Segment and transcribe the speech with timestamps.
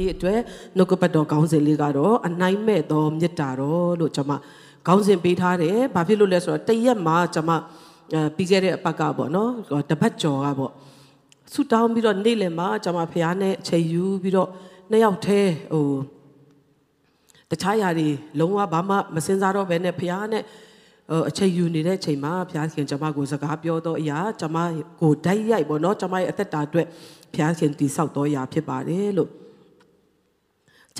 [0.00, 0.38] နေ့အတွက်
[0.76, 4.32] နှုတ်ကပတ်တော်ခေါင်းစဉ်လေးကတော့အနိုင်မဲ့သောမေတ္တာတော်လို့ကျွန်မ
[4.86, 7.50] ခေါင်းစဉ်ပေးထားတယ်။ဘာဖြစ်လို့လဲဆိုတော့တရက်မှာကျွန်မ
[8.14, 9.50] အဲပြီးခဲ့တဲ့အပတ်ကပေါ့နော်
[9.90, 10.72] တပတ်ကျော်ကပေါ့
[11.52, 14.48] ဆူတောင်းပြီးတော့နေ့လယ်မှာကျွန်မဖះနဲ့အချိန်ယူပြီးတော့
[14.90, 15.88] နှစ်ယောက်တည်းဟို
[17.50, 18.08] တခြားຢာတွေ
[18.38, 20.42] လုံးဝဘာမှမစင်စားတော့ဘဲနဲ့ဖះနဲ့
[21.10, 24.58] ဟိုအချိန်ယူနေတဲ့အချိန်မှာဘုရားခင်ကျွန်မကိုစကားပြောတော့အရာကျွန်မ
[25.00, 26.86] ကိုဓာတ်ရိုက်ပေါ့နော်ကျွန်မရဲ့အသက်တာအတွက်
[27.34, 29.30] ဘုရားခင်တည်ဆောက်တော်အရာဖြစ်ပါတယ်လို့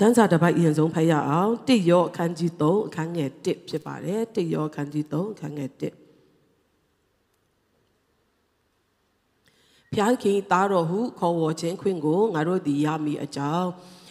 [0.00, 5.80] ျမ်းစာတစ်ပိုက်အရင်ဆုံးဖတ်ရအောင်တိယောအခန်းကြီး3အခန်းငယ်1ဖြစ်ပါတယ်တိယောအခန်းကြီး3အခန်းငယ်1
[9.90, 13.68] ဘုရားခင်သားတော်ဟုခေါ်ဝေါ်ခြင်းခွင့်ကိုငါတို့သည်ရမည်အကြောင်း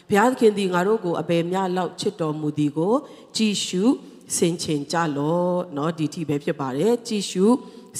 [0.09, 2.93] ဘုရားခင်သည်ငါတို့ကိုအပေမြလောက်ချစ်တော်မူသည်ကို
[3.35, 3.83] ကြည်ရှု
[4.37, 7.45] စင်ချင်ကြလောเนาะဒီထိပဲဖြစ်ပါတယ်ကြည်ရှု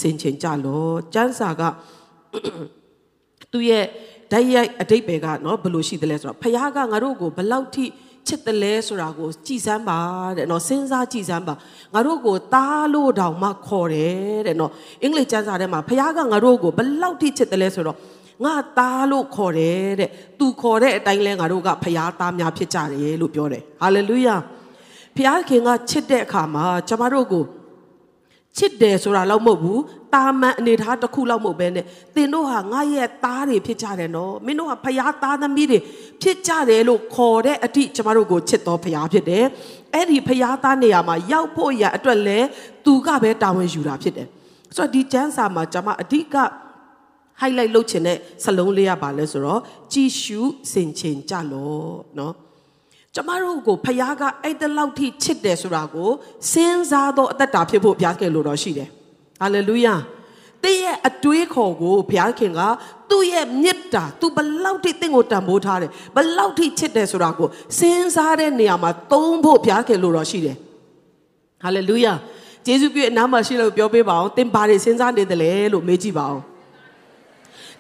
[0.02, 1.62] စင်ချင်ကြလောကျမ်းစာက
[3.52, 3.86] သူ့ရဲ့
[4.33, 7.85] ဓာတ်ရိုက်အတိတ်ပဲကနော်ဘယ်လိုရှိသလဲဆိုတော့ဖခင်ကငါတို့ကိုဘလောက်ထိ
[8.27, 9.99] ချစ်တယ်လဲဆိုတာကိုကြည်စမ်းပါ
[10.37, 11.55] တဲ့နော်စဉ်းစားကြည်စမ်းပါ
[11.95, 17.97] ငါတို့ကိုသားလို့တောင်မှခေါ်တယ်တဲ့နော်အင်္ဂလိပ်ကျမ်းစာထဲမှာဖခင်ကငါတို့ကိုဘလောက်ထိချစ်တယ်လဲဆိုတော့
[18.45, 24.37] ငါသားလို့ခေါ်တယ်တဲ့သူခေါ်တဲ့အတိုင်းလဲငါတို့ကဖခင်သားများဖြစ်ကြတယ်လို့ပြောတယ်ဟာလေလုယာ
[25.17, 27.43] ဖခင်ကချစ်တဲ့အခါမှာကျမတို့ကို
[28.59, 29.83] ချစ်တယ်ဆိုတာတော့မဟုတ်ဘူး
[30.15, 31.85] တာမန်အနေထားတစ်ခုလောက်မဟုတ်ပဲနဲ့
[32.15, 35.79] သင်တို့ဟာငါရဲ့သားတွေဖြစ်ကြတယ်နော်မင်းတို့ကဖယားသားသမီးတွေ
[36.23, 39.45] ဖြစ်ကြတယ်လို့ခေါ်တဲ့အထိကျမတို့ကိုချစ်တော်ဖယားဖြစ်တယ်
[39.95, 42.39] အဲ့ဒီဖယားသားနေရာမှာရောက်ဖို့ရအတွက်လဲ
[42.85, 44.29] သူကပဲတာဝန်ယူတာဖြစ်တယ်
[44.77, 46.37] ဆိုတော့ဒီကျမ်းစာမှာကျမအဓိက
[47.41, 49.61] highlight လုပ်ချင်တဲ့စလုံးလေးရပါလဲဆိုတော့
[49.93, 50.41] ကြည်ရှု
[50.73, 51.73] စင်ချင်ကြလော
[52.19, 52.35] နော်
[53.15, 56.11] ကျမတို့ကိုဖခင်ကအဲ့တလောက်ထိချစ်တယ်ဆိုတာကို
[56.51, 58.89] စဉ်းစားတော့အသက်တာဖြစ်ဖို့ဘုရားခင်လိုတော်ရှိတယ်
[59.41, 59.95] ဟာလေလုယာ
[60.65, 62.61] သင်ရဲ့အတွေးခေါ်ကိုဘုရားခင်က
[63.11, 67.49] သူ့ရဲ့မေတ္တာ तू ဘလောက်ထိသင်ကိုတန်ဖိုးထားတယ်ဘလောက်ထိချစ်တယ်ဆိုတာကို
[67.79, 70.57] စဉ်းစားတဲ့နေရာမှာသုံးဖို့ဘုရားခင်လိုတော်ရှိတယ်
[71.63, 72.13] ဟာလေလုယာ
[72.67, 76.43] ယေရှုပြည့်အနားမှာရှိလို့ပြောပေးပါအောင်သင်ဘာတွေစဉ်းစားနေတယ်လဲလို့မေးကြည့်ပါအောင်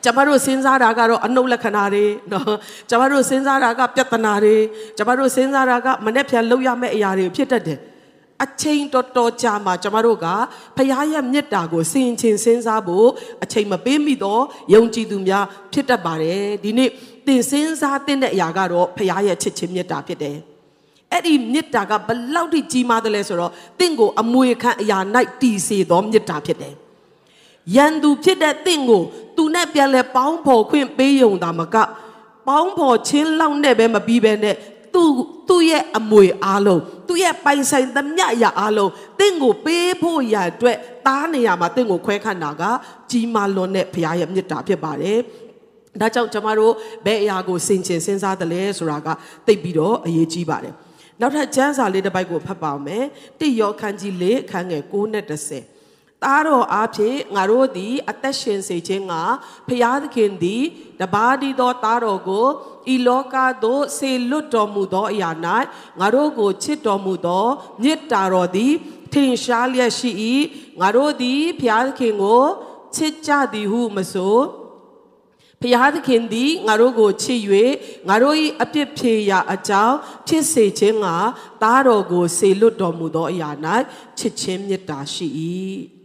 [0.05, 2.55] ကျမတို့စဉ်းစားတာကတော့အနှုတ်လက္ခဏာတွေနော်
[2.91, 4.56] ကျမတို့စဉ်းစားတာကပြဿနာတွေ
[4.97, 7.81] ကျမတို့စဉ်းစားတာကမနဲ့ဖြန်လောက်ရမယ့်အရာတွေဖြစ်တတ်တယ်
[8.44, 10.27] အချိန်တော်တော်ကြာမှကျမတို့က
[10.77, 13.09] ဖခင်ရဲ့မေတ္တာကိုစင်ချင်စဉ်းစားဖို့
[13.43, 14.43] အချိန်မပေးမိတော့
[14.75, 16.91] ယုံကြည်သူများဖြစ်တတ်ပါတယ်ဒီနေ့
[17.27, 20.37] သင်စဉ်းစားတဲ့အရာကတော့ဖခင်ရဲ့ချစ်ခြင်းမေတ္တာဖြစ်တယ်
[21.12, 24.99] အဲ့ဒီမေတ္တာကဘလောက်ထိကြီးမားတယ်လဲဆိုတော့တင့်ကိုအမွေခံအရာ၌
[25.41, 26.75] တည်စေသောမေတ္တာဖြစ်တယ်
[27.76, 29.03] ရန်သူဖြစ်တဲ့တင့်ကို
[29.37, 31.76] သူနဲ့ပြန်လဲပေါင်းဖော်ခွင့်ပေးယုံတာမက
[32.48, 34.56] ပေါင်းဖော်ချင်းလောက်နဲ့ပဲမပြီးပဲနဲ့
[34.94, 35.03] သူ
[35.48, 40.76] သူ့ရဲ့အမွေအားလုံးသူ့ရဲ့ပိုင်ဆိုင်သမျှရာအားလုံးတင့်ကိုပေးဖို့ရအတွက်
[41.06, 42.62] တားနေရမှာတင့်ကိုခွဲခန့်တာက
[43.10, 45.19] ကြီးမားလွန်တဲ့ဘုရားရဲ့မြတ်တာဖြစ်ပါတယ်
[46.00, 46.72] ဒါကြောင့်ကျမတို့
[47.06, 49.09] ဘယ်အရာကိုစင်ကျင်စဉ်းစားတယ်လဲဆိုတာက
[49.47, 50.75] သိပြီးတော့အရေးကြီးပါတယ်
[51.21, 53.04] နောက်ထပ်ကျမ်းစာလေးတစ်ပိုက်ကိုဖတ်ပါမယ်
[53.41, 55.79] တိယောခန်းကြီး၄ခန်းငယ်9နဲ့10
[56.25, 59.14] သားတော်အားဖြင့်ငါတို့သည် အသက်ရှင်စေခြင်းက
[59.69, 60.62] ဖျားသခင်သည်
[61.00, 62.47] တပါးဒီသောသားတော်ကို
[62.92, 65.30] ဤလောကသို့ဆေလွတ်တော်မူသောအရာ၌
[66.00, 67.47] ငါတို့ကိုချစ်တော်မူသော
[67.82, 68.72] မေတ္တာတော်သည်
[69.12, 70.10] ထင်ရှားလျက်ရှိ၏
[70.80, 72.44] ငါတို့သည်ဖျားသခင်ကို
[72.97, 74.38] ချစ်ကြသည်ဟုမဆို
[75.62, 77.41] ဖျားသခင်သည်ငါတို့ကိုချစ်၍
[78.09, 81.06] ငါတို့၏အပြစ်ဖြေရာအကြောင်းဖြစ်စေခြင်းက
[81.62, 83.50] သားတော်ကိုဆေလွတ်တော်မူသောအရာ၌
[84.19, 85.26] ချစ်ခြင်းမေတ္တာရှိ၏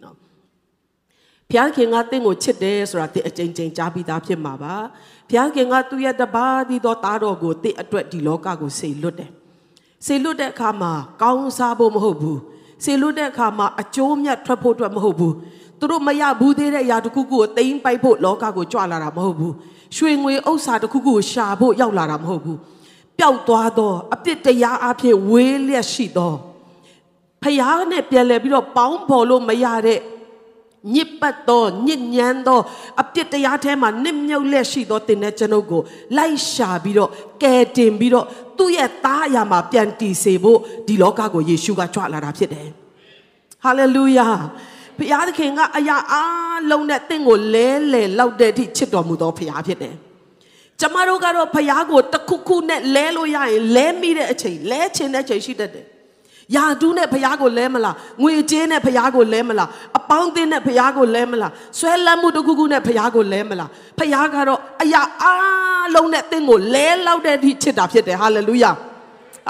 [1.52, 4.76] ဘုရားခင်ကတင့်ကိုချစ်တယ်ဆိုတာတင့်အကြိမ်ကြိမ်ကြားပြီးသားဖြစ်မှာပါ
[5.30, 9.32] ဘုရားခင်ကသူ့ရဲ့တပါးဒီသောသားတော်ကိုတင့်အတွက်ဒီလောကကိုစေလွတ်တယ်
[10.06, 10.92] စေလွတ်တဲ့အခါမှာ
[11.22, 12.40] ကောင်းစားဖို့မဟုတ်ဘူး
[12.84, 15.34] စေလွတ်တဲ့အခါမှာအကျိုးမြတ်ထွက်ဖို့အတွက်မဟုတ်ဘူး
[15.80, 19.54] သူတို့မရဘူးသေးတဲ့အရာတစ်ခုခုကိုတိမ့်ပိုက်ဖို့လောကကိုကြွလာတာမဟုတ်ဘူး
[19.98, 22.58] ရွှေငွေဥစ္စာတစ်ခုခုကိုရှာဖို့ရောက်လာတာမဟုတ်ဘူး
[23.20, 26.34] ပျောက်သွားသောအပြစ်တရားအဖြစ်ဝေးလျက်ရှိသော
[27.44, 30.00] ဖျားနဲ့ပြန်လဲပြီးတော့ပေါင်းဖော်လို့မရတဲ့
[30.94, 32.62] ညစ်ပတ်သောညစ်ညမ်းသော
[33.02, 35.82] အပြစ်တရားထဲမှာနစ်မြုပ်လက်ရှိသောတင်တဲ့ကျွန်ုပ်ကို
[36.18, 37.10] လိုက်ရှာပြီးတော့
[37.44, 38.26] ကယ်တင်ပြီးတော့
[38.58, 42.68] သူ့ရဲ့သားအရာမှာပြန်တည်စေဖို့ဒီလောကကိုယေရှုကကြွလာတာဖြစ်တယ်။
[43.64, 44.28] ဟာလေလုယာ။
[44.98, 49.96] ဘုရားသခင်ကအရာအားလုံးနဲ့တင့်ကိုလဲလဲလောက်တဲ့အထိချစ်တော်မူသောဘုရားဖြစ်တယ်။
[50.80, 55.86] ကျမတို့ကတော့ဘုရားကိုတခုခုနဲ့လဲလို့ရရင်လဲမိတဲ့အချိန်လဲချင်တဲ့အချိန်ရှိတတ်တယ်
[56.54, 63.70] ယာတူးနဲ့ဖះကိုလဲမလားငွေကြေးနဲ့ဖះကိုလဲမလားအပေါင်းအသင်းနဲ့ဖះကိုလဲမလားဆွဲလမ်းမှုတစ်ခုခုနဲ့ဖះကိုလဲမလား
[64.00, 68.72] ဖះကတော့အရာအားလုံးနဲ့သင်ကိုလဲလောက်တဲ့အထိချစ်တာဖြစ်တယ်ဟာလေလုယာ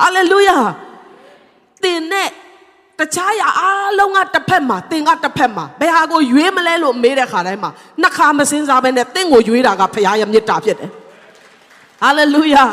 [0.02, 0.58] ဟာလေလုယာ
[1.84, 2.30] သင်နဲ့
[3.00, 7.72] တခြားရအားလုံးကတစ်ဖက်မှာသင်ကတစ်ဖက်မှာဘယ်ဟာကိုရွေးမလဲလို့မေးတဲ့ခါတိုင်းမှာ
[8.02, 10.92] နှစ်ခါမစင်စားဘဲနဲ့သင်ကိုရွေးတာကဖះရဲ့မေတ္တာဖြစ်တယ်
[12.04, 12.64] ဟာလေလုယာ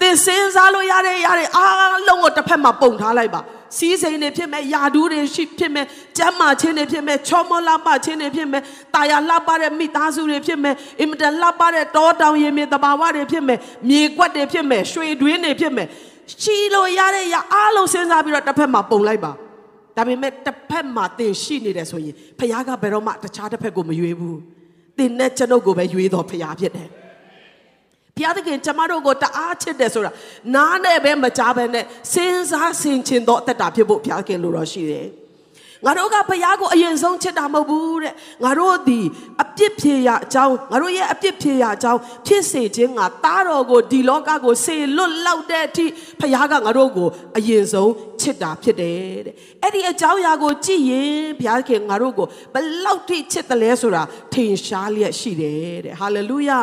[0.00, 3.40] သင်စင်းစားလို့ရတဲ့ຢာတွေအားလုံးကိုတစ်ဖက်မှာပုံထားလိုက်ပါ
[3.76, 5.86] စီးစိမ်တွေဖြစ်မဲ့ယာဒူးတွေရှိဖြစ်မဲ့
[6.18, 8.62] ကျမ်းမာခြင်းတွေဖြစ်မဲ့ချောမောလှပခြင်းတွေဖြစ်မဲ့
[8.94, 13.58] တာယာလှပတဲ့မိသားစုတွေဖြစ်မဲ့အင်မတန်လှပတဲ့တောတောင်ရေမြေတဘာဝတွေဖြစ်မဲ့
[13.88, 15.86] မြေကွက်တွေဖြစ်မဲ့ရွှေတွင်းတွေဖြစ်မဲ့
[16.42, 19.32] ရှိလို့ရတဲ့ຢာအားလုံးစဉ်းစားပြီးတော့တစ်ဖက်မှာပုံလိုက်ပါ
[19.96, 24.38] ဒါပေမဲ့တစ်ဖက်မှာသင်ရှိနေတယ်ဆိုရင်ဖခင်ကဘယ်တော့မှတခြားတစ်ဖက်ကိုမရွေးဘူး
[24.98, 26.88] သင်နဲ့ကျွန်ုပ်ကိုပဲရွေးတော်ဖခင်ဖြစ်တယ်
[28.18, 30.10] ဘုရားသခင်ကျမတို့ကိုတအားချစ်တယ်ဆိုတာ
[30.54, 35.06] နားနဲ့ပဲမကြားပဲနဲ့စဉ်းစားဆင်ခြင်တော့အသက်တာဖြစ်ဖို့ဘုရားသခင်လိုတော်ရှိတယ်
[35.84, 38.14] ငါတို့ကဘုရားကိုအရင်ဆုံးချစ်တာမဟုတ်ဘူးတဲ့
[38.44, 39.00] ငါတို့ဒီ
[39.42, 45.84] အပြစ်ဖြေရအကြောင်းငါတို့ရဲ့အပြစ်ဖြေရအကြောင်းဖြစ်စေခြင်းငါတားတော်ကိုဒီလောကကိုစေလွတ်လောက်တဲ့အထိ
[46.20, 54.02] ဘုရားကငါတို့ကိုအရင်ဆုံးချစ်တာဖြစ်တယ်တဲ့အဲ့ဒီအကြောင်းအရာကိုကြည့်ရင်ဘုရားခင်ငါတို့ကိုဘလောက်ထိချစ်တယ်လဲဆိုတာ
[54.32, 56.60] ထင်ရှားလျက်ရှိတယ်တဲ့ဟာလေလုယာ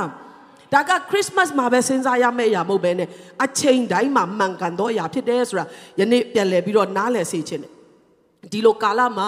[0.73, 3.09] ဒါကခရစ်စမတ်မှာပဲစဉ်းစားရမယ့်အရာမဟုတ်ဘဲနဲ့
[3.43, 5.65] အချိန်တိုင်းမှာမှန်ကန်သောအရာဖြစ်တယ်ဆိုတာ
[5.99, 7.71] ယနေ့ပြန်လည်ပြီးတော့နားလည်စေခြင်းတယ်
[8.51, 9.27] ဒီလိုကာလမှာ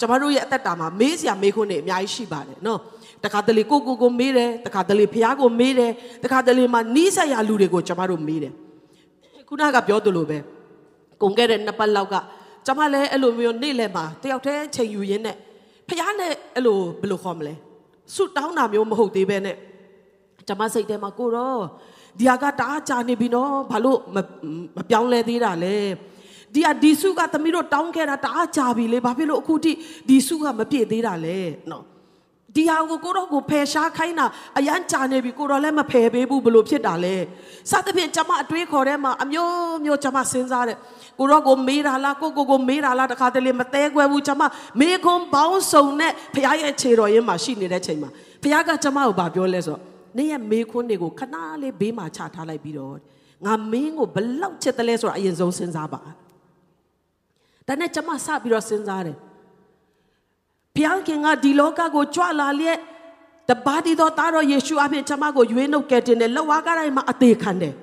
[0.00, 2.80] ကျမတို့ရဲ့အသက်တာမှာမေးစရာမေးခွန်းတွေအများကြီးရှိပါတယ်နော်
[3.24, 5.92] တခါတလေကိုကိုကိုမေးတယ်တခါတလေဖះကိုမေးတယ်
[6.24, 8.52] တခါတလေမှာနီးစပ်ရာလူတွေကိုကျမတို့မေးတယ်
[9.48, 10.38] ခုနကပြောသလိုပဲ
[11.22, 12.14] ကုန်ခဲ့တဲ့နှစ်ပတ်လောက်က
[12.66, 15.36] ကျမလည်းအဲ့လိုမျိုးနေ့လယ်မှာတယောက်တည်းချိန်ယူရင်းနဲ့
[15.88, 17.54] ဖះနဲ့အဲ့လိုဘယ်လိုခေါ်မလဲ
[18.14, 19.56] ဆုတောင်းတာမျိုးမဟုတ်သေးပဲနဲ့
[20.48, 21.62] ကျမစိတ်ထဲမှာကိုတော့
[22.18, 23.98] ဒီဟာကတအားကြာနေပြီနော်ဘာလို့
[24.76, 25.76] မပြောင်းလဲသေးတာလဲ
[26.54, 29.72] ဒီအဒီစုကသမီးတို့တောင်းခဲ့တာတအားကြာပြီလေဘာဖြစ်လို့အခုထိ
[30.08, 31.38] ဒီစုကမပြည့်သေးတာလဲ
[31.70, 31.84] နော်
[32.56, 34.26] ဒီဟာကိုကိုတော့ကိုဖယ်ရှားခိုင်းတာ
[34.58, 37.16] အရန်ကြာနေပြီကိုတော့လည်းမဖယ်ပေးဘူးဘလို့ဖြစ်တာလဲ
[37.70, 39.52] စသဖြင့်ကျွန်မအတွေးခေါ်ထဲမှာအမျိုး
[39.84, 40.78] မျိုးကျွန်မစဉ်းစားတယ်
[41.18, 44.44] ကိုတော့ကိုမေးတာလားကိုကိုကိုမေးတာလားတခါတလေမသေးခွဲဘူးကျွန်မ
[44.80, 48.10] မေခွန်းပေါင်းစုံနဲ့ဖခင်ရဲ့ခြေတော်ရင်းမှာရှိနေတဲ့ချိန်မှာ
[48.42, 52.94] ဖခင်ကကျွန်မကိုဗာပြောလဲဆိုတော့ နေ့ရဲ့မေခွန်းတွေကိုခဏလေးဘေးမှာချထားလိုက်ပြီးတော့
[53.46, 56.00] ငါမင်းကိုဘလောက်ချစ်တယ်လဲဆိုတာအရင်ဆုံးစဉ်းစားပါ
[57.66, 59.16] ဒါနဲ့ကျွန်မစပြီးတော့စဉ်းစားတယ်
[60.74, 62.78] ဘုရားခင်ကဒီလောကကိုကြွလာလျက်
[63.48, 67.74] တပါးဒီတော်သားတော်ယေရှုအပြင်ကျွန်မကိုရွေးနှုတ်ကယ်တင်တယ်လက်ဝါးကားတိုင်းမှာအသေးခံတယ်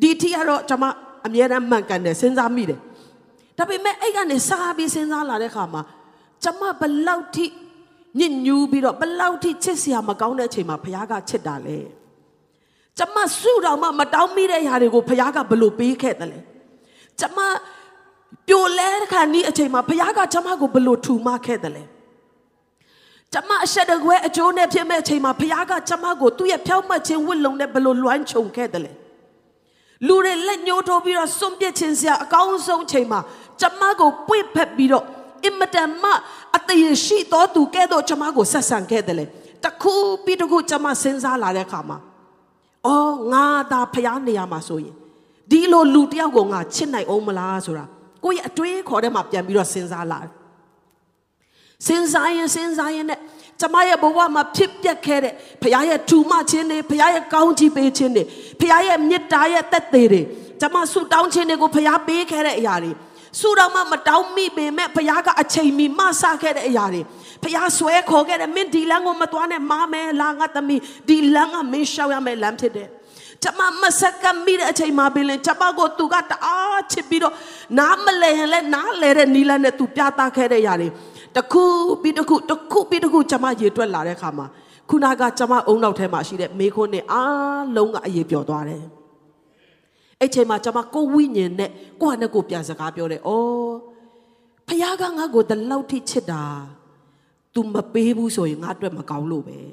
[0.00, 0.84] ဒီထီကတော့ကျွန်မ
[1.26, 2.80] အမြဲတမ်းမှန်ကန်တယ်စဉ်းစားမိတယ်
[3.58, 5.82] ဒါပေမဲ့အဲ့ကနေစားပြီးစဉ်းစားလာတဲ့ခါမှာ
[6.42, 7.46] ကျွန်မဘလောက်ထိ
[8.18, 11.78] ညစ်ညူးပြီးတော့ဘလောက်ထိချစ်စရာမကောင်းတဲ့အချိန်မှာဘုရားကချစ်တာလေ
[12.98, 16.38] ကျမစုတော်မှမတောင်းမိတဲ့ຢာတွေကိုဘုရားကဘလို့ပေးခဲ့တယ်လဲ
[17.20, 17.38] ကျမ
[18.48, 21.84] ပြိုလဲတဲ့ခါนี้အချိန်မှာဘုရားကကျမကိုဘလို့ထူမခဲ့တယ်လဲ
[23.32, 28.92] ကျမအဆက်တကွဲအကျိုးနဲ့ဖြစ်မဲ့အချိန်မှာဘုရားကကျမကိုသူ့ရဲ့ဖြောင့်မတ်ခြင်းဝတ်လုံနဲ့ဘလို့လွှမ်းခြုံခဲ့တယ်လဲ
[30.06, 33.20] လူတွေလက်ညှိုးထိုးပြီးတော့စွန့်ပစ်ခြင်းစရာအကောင်းဆုံးချိန်မှာ
[33.60, 35.04] ကျမကိုပွင့်ဖက်ပြီးတော့
[35.46, 36.10] အင်မတန်မှ
[36.56, 39.24] အတရရှိတော်သူကဲ့သို့ကျမကိုဆက်ဆံခဲ့တယ်လေ
[39.64, 39.94] တခု
[40.24, 41.98] ပြီးတခုကျမစဉ်းစားလာတဲ့အခါမှာ
[42.86, 44.94] အော်ငါသာဖျားနေရမှာဆိုရင်
[45.50, 47.84] ဒီလိုလူတယောက်ကိုငါချစ်နိုင်အောင်မလားဆိုတာ
[48.24, 50.18] ကိုယ့်ရဲ့အတွေးခေါ်ထဲမှာပြန်ပြီးတော့စဉ်းစားလာ
[51.86, 53.20] စဉ်းစားရင်စဉ်းစားရင်နဲ့
[53.60, 55.32] ကျမရဲ့ဘဝမှာဖြစ်ပျက်ခဲ့တဲ့
[55.62, 58.22] ဖခင်ရဲ့ထူမခြင်းတွေဖခင်ရဲ့ကောင်းချီးပေးခြင်းတွေ
[58.60, 60.22] ဖခင်ရဲ့မေတ္တာရဲ့သက်သေတွေ
[60.60, 62.92] ကျမဆုတောင်းခြင်းတွေကိုဖခင်ပေးခဲ့တဲ့အရာတွေ
[63.40, 67.02] ဆုတောင်းမှမတောင်းမိပေမဲ့ဖခင်ကအချိန်မီမဆခဲ့တဲ့အရာတွေ
[67.42, 72.88] ဖခင်ဆွဲခေါ်ခဲ့တဲ့မင်းဒီလမ်းကိုမသွားနဲ့မာမဲလာငါသမီးဒီလမ်းကမင်းရှောက်ရမယ့်လမ်းဖြစ်တယ်
[73.42, 77.34] ကျမမဆက်ကမိတဲ့အချိန်မှာပင်လင်ကျမကိုသူကတအားချစ်ပြီးတော့
[77.78, 80.88] နားမလဲရင်လည်းနားလဲတဲ့နီလနဲ့သူပြသခဲ့တဲ့ຢာတွေ
[81.36, 81.64] တခု
[82.02, 84.46] ပြီးတခုတခုပြီးတခုကျမရေတွက်လာတဲ့အခါမှာ
[84.90, 88.82] ခုနကကျမအုံနောက်ထဲမှာရှိတဲ့မေခွန်းနဲ့အားလုံးကအရေးပြောသွားတယ်
[90.20, 91.70] အဲ့ချိန်မှာကျမကိုဝိညာဉ်နဲ့
[92.00, 93.74] ကိုဟာနဲ့ကိုပြန်စကားပြောတယ်။အော်
[94.68, 96.42] ဖခင်ကငါ့ကိုတလောက်ထိချစ်တာ
[97.54, 99.58] तू မပေးဘူးဆိုရင်ငါအတွက်မကောင်းလို့ပဲ။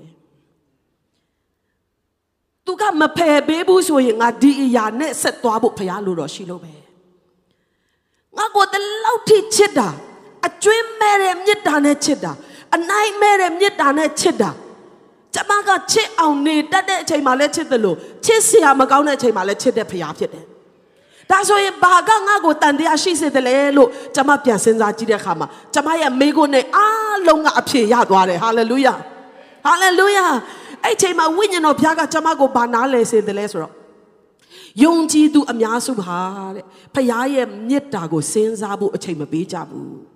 [2.65, 6.73] तू ကမဖယ်ပေးဘူးဆိုရင်ငါဒီအရာနဲ့ဆက်သွားဖို့ဖခင်လိုတော့ရှိလို့ပဲ။
[8.37, 9.89] ငါကိုတလောက်ထိချစ်တာ
[10.47, 12.31] အကျွင်းမဲ့တဲ့မေတ္တာနဲ့ချစ်တာ
[12.75, 14.49] အနိုင်မဲ့တဲ့မေတ္တာနဲ့ချစ်တာ
[15.35, 20.45] ကျမကချစ်အောင်နေတတ်တဲ့အချိန်မှာလည်းချစ်တယ်လို့ချစ်စရာမကောင်းတဲ့အချိန်မှာလည်းချစ်တဲ့ဖရားဖြစ်တယ်။
[21.31, 28.93] ဒါဆိုရင်ဘာကငါ့ကိုတန်တရားရှိစေတယ်လဲလို့ကျမပြန်စဉ်းစားကြည့်တဲ့အခါမှာကျမရဲ့မိကိုနဲ့အားလုံးကအဖြေရသွားတယ်။ဟာလေလုယာ။
[29.65, 30.25] ဟာလေလုယာ။
[30.83, 33.73] အဲ့ချိန်မှာဝိညာဉ်တော်ဘုရားကကျမကိုဘာနားလဲစေတယ်လဲဆိုတော့
[34.83, 36.19] ယုံကြည်သူအများစုဟာ
[36.55, 39.93] တဲ့ဖရားရဲ့မေတ္တာကိုစဉ်းစားဖို့အချိန်မပေးကြဘူး။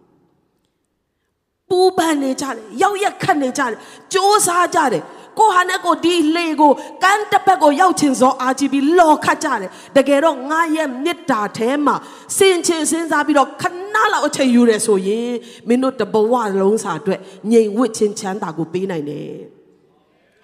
[1.70, 4.16] ပူပန်နေကြတယ်ရောက်ရက်ခတ်နေကြတယ်စ조
[4.48, 5.04] 사ကြတယ်
[5.40, 6.72] ကိုဟာနဲ့ကိုဒီလေကို
[7.04, 11.96] ကန်းတစ်ဖက်ကိုရောက်ချင်စောအာကြည့်ပြီးလော်ခတ်ကြတယ်တကယ်တော့ငါရဲ့မေတ္တာထဲမှာ
[12.38, 13.72] စင်ချင်စဉ်းစားပြီးတော့ခဏ
[14.14, 15.32] လောက်အချိန်ယူရဆိုရင်
[15.68, 17.20] မင်းတို့တဘဝလုံးစာအတွက်
[17.52, 19.32] ငြိမ်ဝှက်ခြင်းချမ်းသာကိုပေးနိုင်တယ်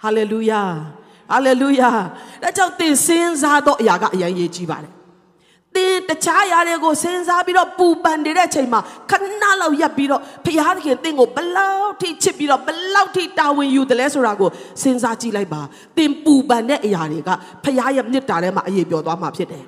[0.02, 0.62] ဟာလေလုယာ
[1.32, 1.92] ဟာလေလုယာ
[2.44, 4.94] ဒါကြောင့်သင်စဉ်းစားသောအရာကအရင်ရေးကြည့်ပါတယ်
[5.76, 9.24] သင်တခြားຢာတွေကိုစဉ်းစားပြီးတော့ပူပန်နေတဲ့အချိန်မှာခဏ
[9.62, 14.50] လောက်ရပ်ပြီးတော့ဖျားသခင်သင်ကိုဘလောက်ထိချစ်ပြီးတော့ဘလောက်ထိတာဝန်ယူတယ်လဲဆိုတာကို
[14.82, 15.62] စဉ်းစားကြည့်လိုက်ပါ
[15.98, 17.30] သင်ပူပန်တဲ့အရာတွေက
[17.64, 19.66] ဖျားရဲ့မြစ်တာထဲမှာအရေးပြောသွားမှာဖြစ်တယ်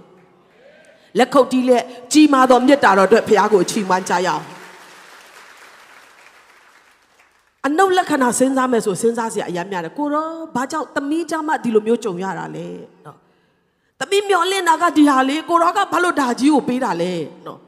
[1.17, 1.83] လက်ခုပ်တီးလက်
[2.13, 4.43] ကြီးမားသောမြစ်တာတော်အတွက်ဖျားကိုချီးမွမ်းကြရအောင်
[7.65, 12.67] အနုလက္ခဏာစဉ်းစားမယ်ဆိုစဉ်းစားစရာအများများတယ်ကိုတော့ဘာကြောင့်သမီးကြမ်းမှဒီလိုမျိုးကြုံရတာလဲ
[13.05, 13.25] နော်
[14.00, 17.12] သမီးမျောလင့်တာကဒီဟာလေကိုတော့ကဘာလို့ဒါကြီးကိုပေးတာလဲ
[17.46, 17.58] နော်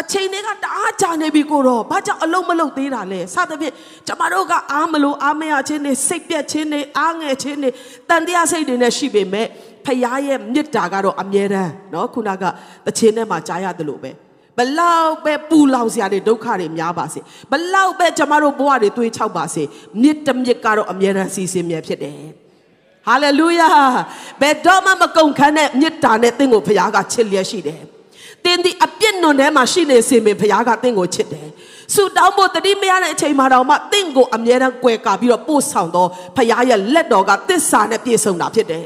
[0.00, 3.74] အချိန်တွေကတအားကြာနေပြီကိုတော့ဘာကြောင့်အလုံးမလုံးသေးတာလဲစသဖြင့်
[4.06, 7.70] ကျမတို့ကအားမလို့အားမရခြင်းတွေစိတ်ပြက်ခြင်းတွေအားငယ်ခြင်းတွေ
[8.08, 9.46] တန်တရားစိတ်တွေနဲ့ရှိပေမဲ့
[9.84, 12.44] ဖခင်ရဲ့မေတ္တာကတော့အမြဲတမ်းเนาะခုနက
[12.86, 14.10] တခြင်းထဲမှာကြားရတယ်လို့ပဲ
[14.58, 17.20] ဘလောက်ပဲပူလောင်စရာတွေဒုက္ခတွေများပါစေ
[17.50, 19.62] ဘလောက်ပဲကျမတို့ဘဝတွေတွေးချောက်ပါစေ
[20.02, 22.18] မြစ်တမြစ်ကတော့အမြဲတမ်းစီစဉ်မြဲဖြစ်တယ်
[23.09, 23.69] ဟာလေလုယာ
[24.41, 27.81] ဘယ်တော့မှမကုန်ခန်းတဲ့မြစ်တာနဲ့တင့်ကိုဖခင်ကချစ်လျက်ရှိတယ်
[28.45, 31.47] တင်းဒီအပြစ်နွန်ထဲမှာရှိနေစေမင်ဖခင်ကတင့်ကိုချစ်တယ်
[31.93, 38.85] ဆူတောင်းဖို့တတိမရတဲ့အချိန်မှာတော့မှတင့်ကိုအမြဲတမ်းကြွယ်ကာပြီးတော့ပို့ဆောင်တော့ဖခင်ရဲ့လက်တော်ကတစ္ဆာနဲ့ပြည့်စုံတာဖြစ်တယ်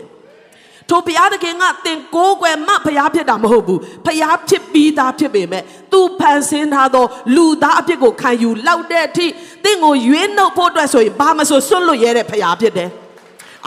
[0.89, 9.27] ထိုဘုရားသခင်ကသင်ကိုးကွယ်မှဘုရားဖြစ်တာမဟုတ်ဘူးဘုရားဖြစ်ပြီးသားဖြစ်ပေမဲ့သူဖန်ဆင်းထားသောလူသားအဖြစ်ကိုခံယူလောက်တဲ့အထိ
[9.63, 12.89] သင်ကိုရွေးနှုတ်ဖို့အတွက်ဆိုရင်ဘာမဆိုစွန့်လွတ်ရတဲ့ဘုရားဖြစ်တယ်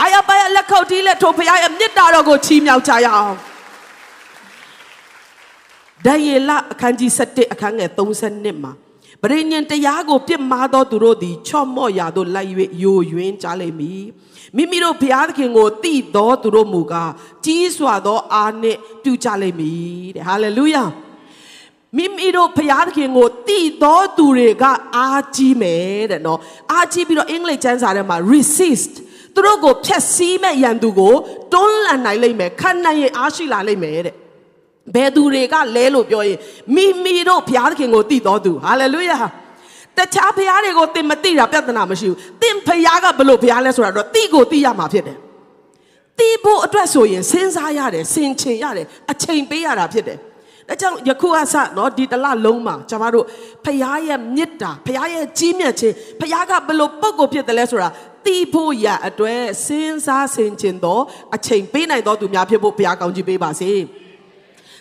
[0.01, 3.35] အာရပါရလက်ခုပ်တီးလက်ထိုဘုရားရဲ့မြတ်တာတော်ကိုချီးမြှောက်ကြရအောင်
[6.07, 8.73] ဒံယေလအခန်းကြီး7အခန်းငယ်32မှာ
[9.23, 12.51] ပရိညင်တရားကိုပြစ်မှားသောသူတို့သည်ချော့မော့ရာသို့လိုက်၍
[12.83, 14.05] ယိုယွင်းကြလိမ့်မည်
[14.57, 17.13] မိမိတို့ဘုရားသခင်ကိုတည်သောသူတို့မူကား
[17.45, 20.85] ကြီးစွာသောအားနှင့်ပြုကြလိမ့်မည်တဲ့ဟာလေလုယာ
[21.97, 24.65] မိမိတို့ဘုရားသခင်ကိုတည်သောသူတွေက
[24.97, 26.41] အားကြီးမယ်တဲ့နော်
[26.73, 28.93] အားကြီးပြီးတော့အင်္ဂလိပ်ကျမ်းစာထဲမှာ resist
[29.37, 31.15] သူတို့ကိုဖျက်ဆီးမဲ့ရန်သူကို
[31.53, 34.15] တွန်းလှန်နိုင်လိမ့်မယ်ခံနိုင်ရင်အားရှိလာလိမ့်မယ်တဲ့
[34.95, 36.39] ဘယ်သူတွေကလဲလို့ပြောရင်
[36.75, 39.19] မိမိတို့ဘုရားသခင်ကိုတည်တော်သူဟာလေလုယာ
[39.99, 45.19] တခြားဘုရားတွေကိုသင်မသိတာပြဿနာမရှိဘူးသင်ဘုရားကဘလို့ဘုရားလဲဆိုတာတော့တိကိုသိရမှာဖြစ်တယ်
[46.19, 50.19] တိဖို့အတွက်ဆိုရင်စဉ်းစားရတယ်ဆင်ခြင်ရတယ်အချိန်ပေးရတာဖြစ်တယ်
[50.69, 53.27] ဒါကြောင့်ယခုအစနော်ဒီတလလုံးမှာကျွန်တော်တို့
[53.65, 53.79] ဖခင်
[54.09, 57.89] ရဲ့မေတ္တာဖခင်ရဲ့ကြီးမြတ်ခြင်းဖခင်ကဘလို့ပုံကိုဖြစ်တယ်လဲဆိုတာ
[58.27, 61.03] တီးဖို့ရအတွက်စဉ်းစားဆင်ခြင်တော့
[61.35, 63.73] အချိန်ပေးနိုင်တော်သူများဖြစ်ဖို့ဘုရားကောင်းကြီးပေးပါစေ။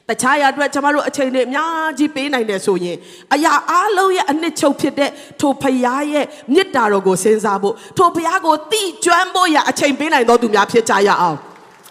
[0.10, 2.98] တခြားရအတွက်ကျမတို့အချိန်တွေအများကြီးပေးနိုင်တယ်ဆိုရင်
[3.34, 5.12] အရာအားလုံးရဲ့အနှစ်ချုပ်ဖြစ်တဲ့
[5.42, 11.38] ထိုဖရားရဲ့မေတ္တာတော်ကိုစဉ်းစားဖို့ထိုဖရားကိုတိကျွမ်းဖို့ရအချိန်ပေးနိုင်တော်သူများဖြစ်ကြရအောင်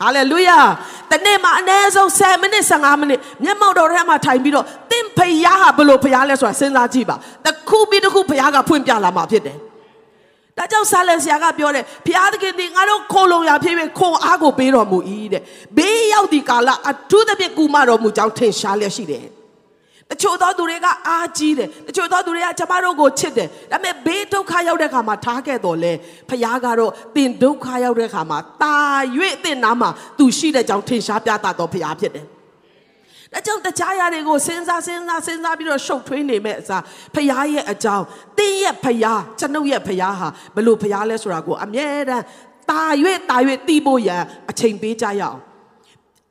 [0.01, 0.59] ဟာလေလုယာ
[1.11, 9.59] တနေ့မှာအနည်းဆုံး10မိနစ်15မိနစ်မျက်မှောက်တော်ထဲမှာထိုင်ပြီးတော့သင်ဖရားဟာဘလို့ဖရားလဲဆိုတာစဉ်းစားကြည့်ပါတခုပြီးတခုဖရားကဖွင့်ပြလာမှာဖြစ်တယ်
[10.59, 14.99] ဒါကြောင့်ဆာလန်ဆရာကပြောတယ်ဘုရားသခင်ဒီငါတို့ခိုလုံရဖြစ်ဖြစ်ခွန်အားကိုပေးတော်မူ၏
[15.33, 15.43] တဲ့
[15.77, 19.27] ဘေးရောက်ဒီကာလအထူးသဖြင့်ကူမတော်မူကြောင်းထင်ရှားလျက်ရှိတယ်
[20.11, 25.93] တချို့သောသူတွေကအားကြီးတယ်တချို့သောသူတွေကကျမတို့ကိုချစ်တယ်ဒါပေမဲ့ဘေးဒုက္ခရောက်တဲ့ခါမှာထားခဲ့တော်လဲ
[26.29, 28.77] ဖခင်ကတော့တင်ဒုက္ခရောက်တဲ့ခါမှာတာ၍
[29.37, 32.27] အတင်နာမှာသူရှိတဲ့ကြောင်းထင်ရှားပြသတော်ဖခင်ဖြစ်တယ်
[33.35, 36.83] ဒါကြောင့်တခြားရာတွေကိုစဉ်းစားစဉ်းစားစဉ်းစားပြီးတော့ရှုပ်ထွေးနေမဲ့အစား
[37.15, 38.05] ဖရားရဲ့အကြောင်း
[38.39, 42.25] တင်းရဲ့ဖရားကျွန်ုပ်ရဲ့ဖရားဟာဘလို့ဖရားလဲဆိုတာကိုအမြဲတမ်း
[42.71, 42.83] တာ၍
[43.31, 43.37] တာ၍
[43.69, 45.39] တီးဖို့ရန်အချိန်ပေးကြရအောင်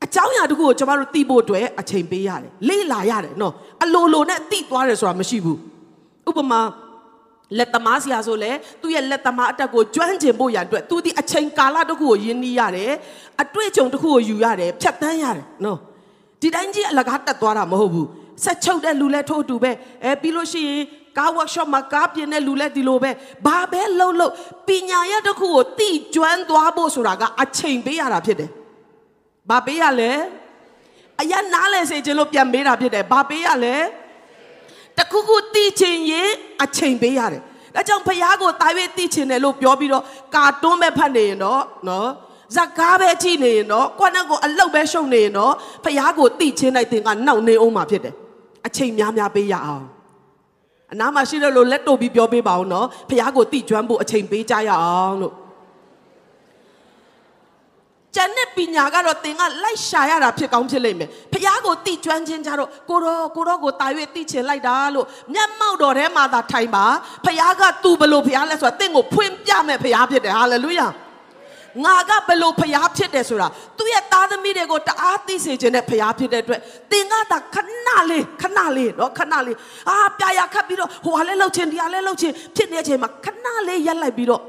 [0.06, 5.60] အကြောင်းအရာတခုကိုကျွန်တော်တို့သိဖို့အတွက်အချိန်ပေးရတယ်လေ့လာရတယ်နော်အလိုလိုနဲ့သိသွားတယ်ဆိုတာမရှိဘူး
[6.30, 6.62] ဥပမာ
[7.58, 12.92] လက်သမားဆရာဆိုလဲသူ့ရဲ့လက်သမားအတက်ကိုကျွမ်းကျင်ဖို့ရန်အတွက်သူဒီအချိန်ကာလတစ်ခုကိုယဉ်နီးရတယ်
[13.42, 15.80] အတွေ့အကြုံတစ်ခုကိုယူရတယ်ဖြတ်တန်းရတယ်နော်
[16.44, 18.08] ဒီတိုင်းကြီးအလကားတက်သွားတာမဟုတ်ဘူး
[18.44, 19.72] ဆက်ချုပ်တဲ့လူလဲထို့အတူပဲ
[20.04, 20.82] အဲပြီးလို့ရှိရင်
[21.18, 23.12] ကား workshop မှာကားပြင်တဲ့လူလဲဒီလိုပဲ
[23.46, 24.34] ဘာပဲလှုပ်လှုပ်
[24.68, 28.50] ပညာရတစ်ခုကိုတိကျွမ်းသွားဖို့ဆိုတာကအချိန်ပေးရတာဖြစ်တယ်
[29.50, 30.12] ဘာပေးရလဲ
[31.22, 33.76] အရနားလဲစေခြင်းလို့ပြန်ပေးတာဖြစ်တယ်ဘာပေးရလဲ
[34.98, 36.30] တခုခုတိချင်ရင်
[36.64, 37.42] အချိန်ပေးရတယ်
[37.76, 40.04] ဒါကြောင့်ဖះကိုတာ၍တိချင်တယ်လို့ပြောပြီးတော့
[40.36, 42.10] ကာတွန်းမဲ့ဖတ်နေရင်တော့နော်
[42.56, 48.16] ဇကားပဲကြည့်နေရင်တော့ကိုယ့်နဲ့ကိုအလုတ်ပဲရှုံနေရင်တော့ဖះကိုတိချင်းလိုက်တင်ကနှောက်နေအောင်မှာဖြစ်တယ်
[48.68, 49.86] အချိန်များများပေးရအောင်
[50.92, 55.34] အနားမှာရှိတဲ့လို့လက်တို့ပြီးပြောပေးပါဦးနော်ဖះကိုတိကျွမ်းဖို့အချိန်ပေးကြရအောင်လို့
[58.16, 66.86] ကျန်တဲ့ပညာကတော့သင်ကလိုက်ရှာရတာဖြစ်ကောင်းဖြစ်လိမ့်မယ်ဖះကိုတိကျွမ်းခြင်းကြတော့ကိုတော့ကိုတော့ကိုတာ၍တိချင်လိုက်တာလို့မျက်မှောက်တော်ထဲမှာသာထိုင်ပါ
[67.26, 70.88] ဖះကသူ့ဘလို့ဖះလဲဆိုတာသင်ကိုဖွင့်ပြမယ်ဖះဖြစ်တယ်ဟာလေလုယာ
[71.86, 76.62] ငါကဘယ်လိုဖျားဖြစ်တယ်ဆိုတာသူ့ရဲ့သားသမီးတွေကိုတအားသိစေခြင်းနဲ့ဖျားဖြစ်တဲ့အတွက်
[76.92, 79.58] သင်ကသာခဏလေးခဏလေးနော်ခဏလေး
[79.90, 84.44] အာပြာရခတ်ပြီးတော့ဟိုဟာလဲလှုပ်ခြင်းဒီဟာလဲလှုပ်ခြင်းဖြစ်နေတဲ့အချိန်မှာခဏလေးရက်လိုက်ပြီးတော့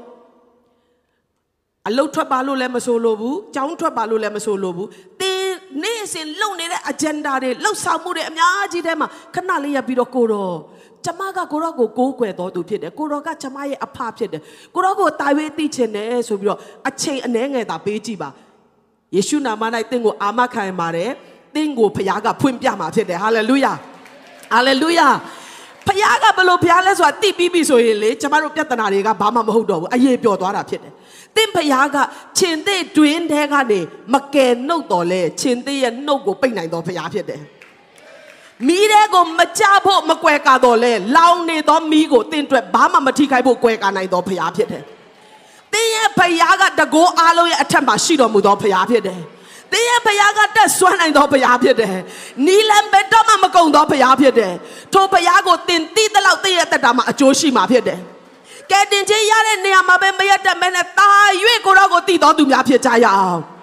[1.87, 4.87] အလုတ်ထွက်ပါလို့လည်းမဆိုလိုဘူးကြောင်းထွက်ပါလို့လည်းမဆိုလိုဘူး
[5.21, 10.55] တင်းနေ့စဉ်လုံနေတဲ့အဂျန်ဒါတွေလှုပ်ဆောင်မှုတွေအများကြီးထဲမှာခဏလေးရပြီးတော့ကိုတော့
[11.05, 14.41] ကျမကကိုတော့ကိုကိုးကွယ်တော်သူဖြစ်တယ်ကိုတော့ကကျမရဲ့အဖဖြစ်တယ်
[14.75, 16.59] ကိုတော့ကိုတာဝေးသိချင်တယ်ဆိုပြီးတော့
[16.89, 18.29] အချိန်အနှဲငယ်သာပေးကြည့်ပါ
[19.15, 21.11] ယေရှုနာမ၌တင့်ကိုအာမခံပါတယ်
[21.55, 23.73] တင့်ကိုဖခင်ကဖွင့်ပြမှာဖြစ်တယ်ဟာလေလုယာ
[24.53, 25.07] ဟာလေလုယာ
[25.87, 30.93] ဖခင်ကဘလို့ဖခင်လဲဆိုတာတိပြီးပြီဆိုရင်လေကျမတို့ပြဿနာတွေကဘာမှမဟုတ်တော့ဘူးအရေးပျော်သွားတာဖြစ်တယ်
[31.35, 31.97] တင့်ဖခင်က
[32.37, 33.79] ခြင်သေးတွင်တဲကနေ
[34.13, 37.41] မကယ်နှုတ်တော်လဲခြင်သေးရဲ့နှုတ်ကိုပိတ်နိုင်တော်ဖခင်ဖြစ်တယ်
[38.67, 44.83] မီးတဲ့ကိုမကြဖို့မကွယ်ကာတော့လဲလောင်နေသောမီးကိုတင့်အတွက်ဘာမှမထိခိုက်ဖို့ကွယ်ကာနိုင်တော်ဖခင်ဖြစ်တယ်
[45.73, 49.21] တင်းရဲ့ဖခင်ကတကိုးအားလုံးရဲ့အထက်မှာရှိတော်မူသောဖခင်ဖြစ်တယ်။
[49.71, 51.95] တင်းရဲ့ဖခင်ကတက်ဆွမ်းနိုင်သောဖခင်ဖြစ်တယ်။
[52.45, 54.53] နီလန်ဘက်တော့မှမကုံသောဖခင်ဖြစ်တယ်။
[54.93, 57.99] ထိုဖခင်ကိုတင်တိတဲ့လောက်တင်းရဲ့တက်တာမှာအကျိုးရှိမှာဖြစ်တယ်။
[58.71, 61.09] ကဲတင်ချင်းရတဲ့နေရာမှာပဲမရတတ်မဲနဲ့တာ၍
[61.65, 63.41] ကိုတော့ကိုတည်တော်သူများဖြစ်ကြရအောင်။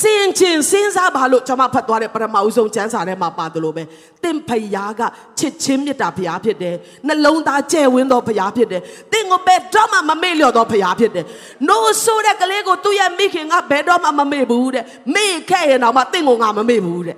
[0.00, 3.82] စင်ချင်းစဉ်းစားပါလို့ကျွန်မဖတ်သွားတဲ့ပထမဦးဆုံးကျမ်းစာထဲမှာပါတယ်လို့ပဲ
[4.22, 5.00] တင့်ဖယားက
[5.38, 8.82] ချစ်ချင်းမြတ်တာဖယားဖြစ်တယ်နှလုံးသားကျဲဝင်းသောဖယားဖြစ်တယ်
[9.12, 11.24] တင့်ကိုဘယ်တော့မှမမေ့လျော့သောဖယားဖြစ်တယ်
[11.68, 14.84] နိုးဆိုးတဲ့ကလေးကိုသူ့ရဲ့မိခင်ကဘယ်တော့မှမမေ့ဘူးတဲ့
[15.14, 17.16] မေ့ခဲ့ရင်တော့မှတင့်ကိုငါမမေ့ဘူးတဲ့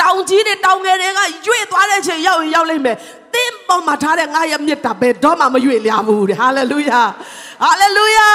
[0.00, 2.96] တောင်ကြီးတွေတောင်ငယ်တွေကရွေ့သွားတဲ့ချိန်ရောက်ရင်ရောက်လိမ့်မယ်
[3.34, 7.00] တင်းပေါ်မှာထားတဲ့ငါရဲ့မြတ်တာဘယ်တော့မှမရွေ့လျာဘူးတဲ့ဟာလေလုယာ
[7.62, 8.28] ဟာလေလုယာ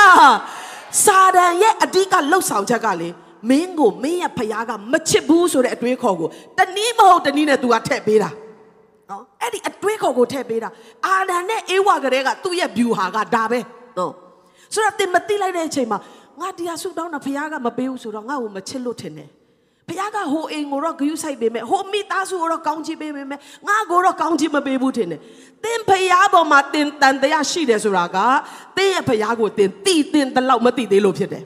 [1.06, 3.10] စာဒန်ရဲ့အဓိကလှုပ်ဆောင်ချက်ကလေ
[3.50, 8.30] မင်းကိုမင်းရဲ့ဖယားကမချစ်ဘူးဆိုတဲ့အတွေးခေါ်ကိုတနည်းမဟုတ်တနည်းနဲ့ तू ကထည့်ပေးတာ
[9.10, 10.70] နော်အဲ့ဒီအတွေးခေါ်ကိုထည့်ပေးတာ
[11.06, 13.60] အာဒန်နဲ့အေဝါကလေးကသူ့ရဲ့ view ဟာကဒါပဲ
[13.98, 14.12] နော်
[14.74, 16.00] ဆိုတော့တင်မသိလိုက်တဲ့အချိန်မှာ
[16.42, 19.30] ငါတရားဆုတောင်းတာဖယားကမပေးဘူးဆိုတော့ငါ့ကိုမချစ်လို့ထင်တယ်
[19.88, 23.28] ဖခင်ကဟိုအိမ်ကိုတော့ဂယုဆိုင်ပေးမယ်ဟိုမိသားစုကိုတော့ကောင်းချီးပေးမယ်
[23.68, 25.20] ငါကိုတော့ကောင်းချီးမပေးဘူးထင်တယ်
[25.64, 28.18] တင်းဖခင်ပေါ်မှာတင်းတန်တရားရှိတယ်ဆိုတာက
[28.78, 31.44] တင်းရဲ့ဖခင်ကိုတင်းတိတင်းတလောက်မတိသေးလို့ဖြစ်တယ်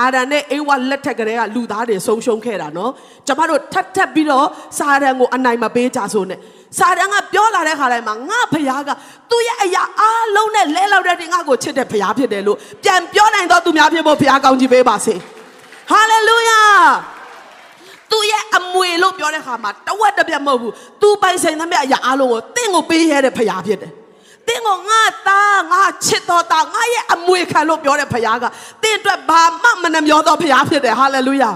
[0.00, 2.90] အာဒန်နဲ့အေဝါလက်ထက်ကလေးကလူသားတွေဆုံးရှုံးခဲ့တာနော်
[3.26, 4.46] ကျမတို့ထပ်ထပ်ပြီးတော့
[4.78, 6.38] စာရန်ကိုအနိုင်မပေးကြဆိုနဲ့
[6.78, 8.90] စာရန်ကပြောလာတဲ့ခါတိုင်းမှာငါဖရားက
[9.30, 15.14] သူ့ရဲ့အရာအားလုံးနဲ့လဲလောက်တဲ့ငါကိုချစ်တဲ့ဖရားဖြစ်တယ်လို့ပြန်ပြောနိုင်တော့သူများဖြစ်ဖို့ဖရားကောင်းချီးပေးပါစေ
[15.90, 16.60] ဟာလေလုယာ
[18.10, 23.92] သူ့ရဲ့အမွေလို့ပြောတဲ့ခါမှာတဝက်တပြက်မဟုတ်ဘူးသူပိုင်ဆိုင်သမျှအရာအားလုံးကိုတင့်ကိုပေးရတဲ့ဖရားဖြစ်တယ်
[24.48, 28.44] တင်းကိုငါသားငါချစ်တော်သားငါရဲ့အမွေခံလို့ပြောတဲ့ဖခင်က
[28.82, 31.50] တင်းအတွက်ဘာမှမနှမျောသောဖခင်ဖြစ်တယ်ဟာလေလုယာ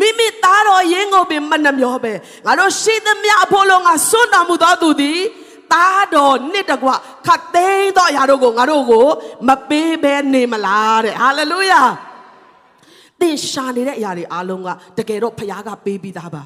[0.00, 2.12] မိမိသားတော်ရင်းကိုပင်မနှမျောပဲ
[2.46, 5.20] ငါတို့ရှိသမျှအဖို့လုံးငါစွန့်တော်မူသောသူသည်
[5.72, 6.90] သားတော်နှစ်တကွ
[7.26, 9.06] ခတ်သိမ်းသောအရာတို့ကိုငါတို့ကို
[9.48, 11.82] မပေးဘဲနေမလားတဲ့ဟာလေလုယာ
[13.20, 16.44] သင်ရှာနေတဲ့အရာတွေအားလုံးကတကယ်တော့ဖခင်ကပေးပြီးသားပါ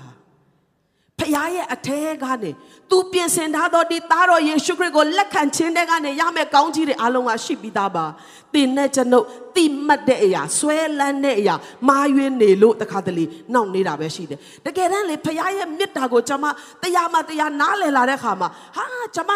[1.19, 2.51] ဖခင်ရဲ့အထဲကနေ
[2.91, 8.05] သူပြင်ဆင်ထားသောဒီသားတော်ယေရှုခရစ်ကိုလက်ခံခြင်းတဲ့ကနေရမယ့်ကောင်းကြီးတွေအလုံးကရှိပြီးသားပါ။
[8.55, 9.27] တင်နဲ့ကျွန်ုပ်
[9.57, 11.55] တိမှတ်တဲ့အရာဆွဲလန်းတဲ့အရာ
[11.89, 16.47] မာယွင်းနေလို့တခါတလေနှောင့်နေတာပဲရှိတယ်။တကယ်တမ်းလေဖခင်ရဲ့မေတ္တာကိုကျွန်မ
[16.83, 19.33] တရားမှတရားနားလည်လာတဲ့ခါမှာဟာကျွန်မ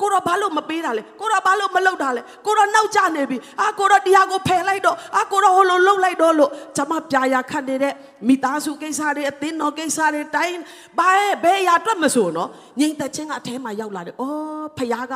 [0.00, 7.94] ကိုတော့ဘာလို့မပေးတာလဲကိုတော့ဘာလို့မလုပ်တာလဲကိုတော့နောက်ကျနေပြီအာကိုတော့တရားကိုဖယ်လိုက်တော့အာကိုတော့ဟိုလိုလှုပ်လိုက်တော့လို့ကျွန်မပြာရာခတ်နေတဲ့
[8.28, 10.58] မိသားစုကိစ္စတွေအသင်းတော်ကိစ္စတွေတိုင်း
[10.98, 11.08] ဘာ
[11.44, 12.48] ဘယ်ရာတွက်မဆိုနော်
[12.80, 15.14] ငြိမ်သက်ခြင်းကအထဲမှာရောက်လာတယ်အော်ဖခင်က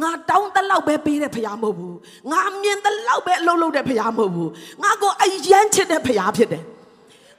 [0.00, 1.96] ငါတောင်းတလောက်ပဲပေးတဲ့ဖရားမဟုတ်ဘူး
[2.30, 4.50] ငါမြင်တလောက်ပဲအလုပ်လုပ်တဲ့ဖရားမဟုတ်ဘူး
[4.82, 6.64] ငါကိုအယမ်းချစ်တဲ့ဖရားဖြစ်တယ်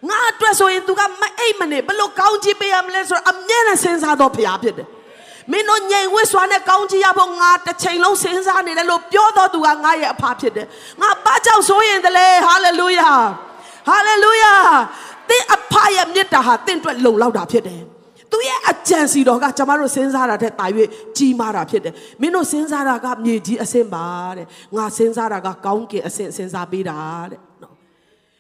[0.10, 4.88] ငါအတွက်ဆိုရင် तू ကမအိတ်မနေဘလို့ကောင်းချီးပေးရမလဲဆိုတော့အမြဲတမ်းစဉ်းစားတော့ဖရားဖြစ်တယ်
[5.51, 10.67] မင်းတို့ငြိမ်ဝစ်စွာနဲ့ကောင်းချီးရဖို့ငါတစ်ချိန်လုံးစဉ်းစားနေတယ်လို့ပြောတော့သူကငါရဲ့အဖဖြစ်တယ်
[11.01, 13.12] ငါဘာကြောင့်ဆိုရင်တလဲဟာလေလုယာ
[13.88, 14.53] ဟာလေလုယာ
[15.29, 17.82] သင်အဖရဲ့မေတ္တာဟာသင်အတွက်လုံလောက်တာဖြစ်တယ်
[18.32, 20.65] သူရဲ့အကြံစီတော်ကကျမတို့စဉ်းစားတာထက်တာ၍
[21.17, 24.06] ကြီးမားတာဖြစ်တယ်မင်းတို့စဉ်းစားတာကမြေကြီးအဆင့်ပါ
[24.38, 26.97] တဲ့ငါစဉ်းစားတာကကောင်းကင်အဆင့်စဉ်းစားပေးတာ
[27.32, 27.52] တဲ့နော်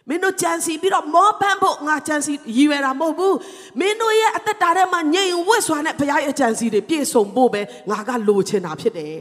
[0.09, 3.37] မင်းတို့ကြံစီပြီးတော့မောပန်းဖို့ငါကြံစီရည်ရွယ်တာမဟုတ်ဘူး
[3.79, 9.17] မင်းတို့ရဲ့အသက်တာထဲမှာငြိမ်ဝတ်စွာနဲ့ဘုရားရဲ့ကြံစီတွေပြည့်စုံဖို့ပဲငါကလိုချင်တာဖြစ်တယ်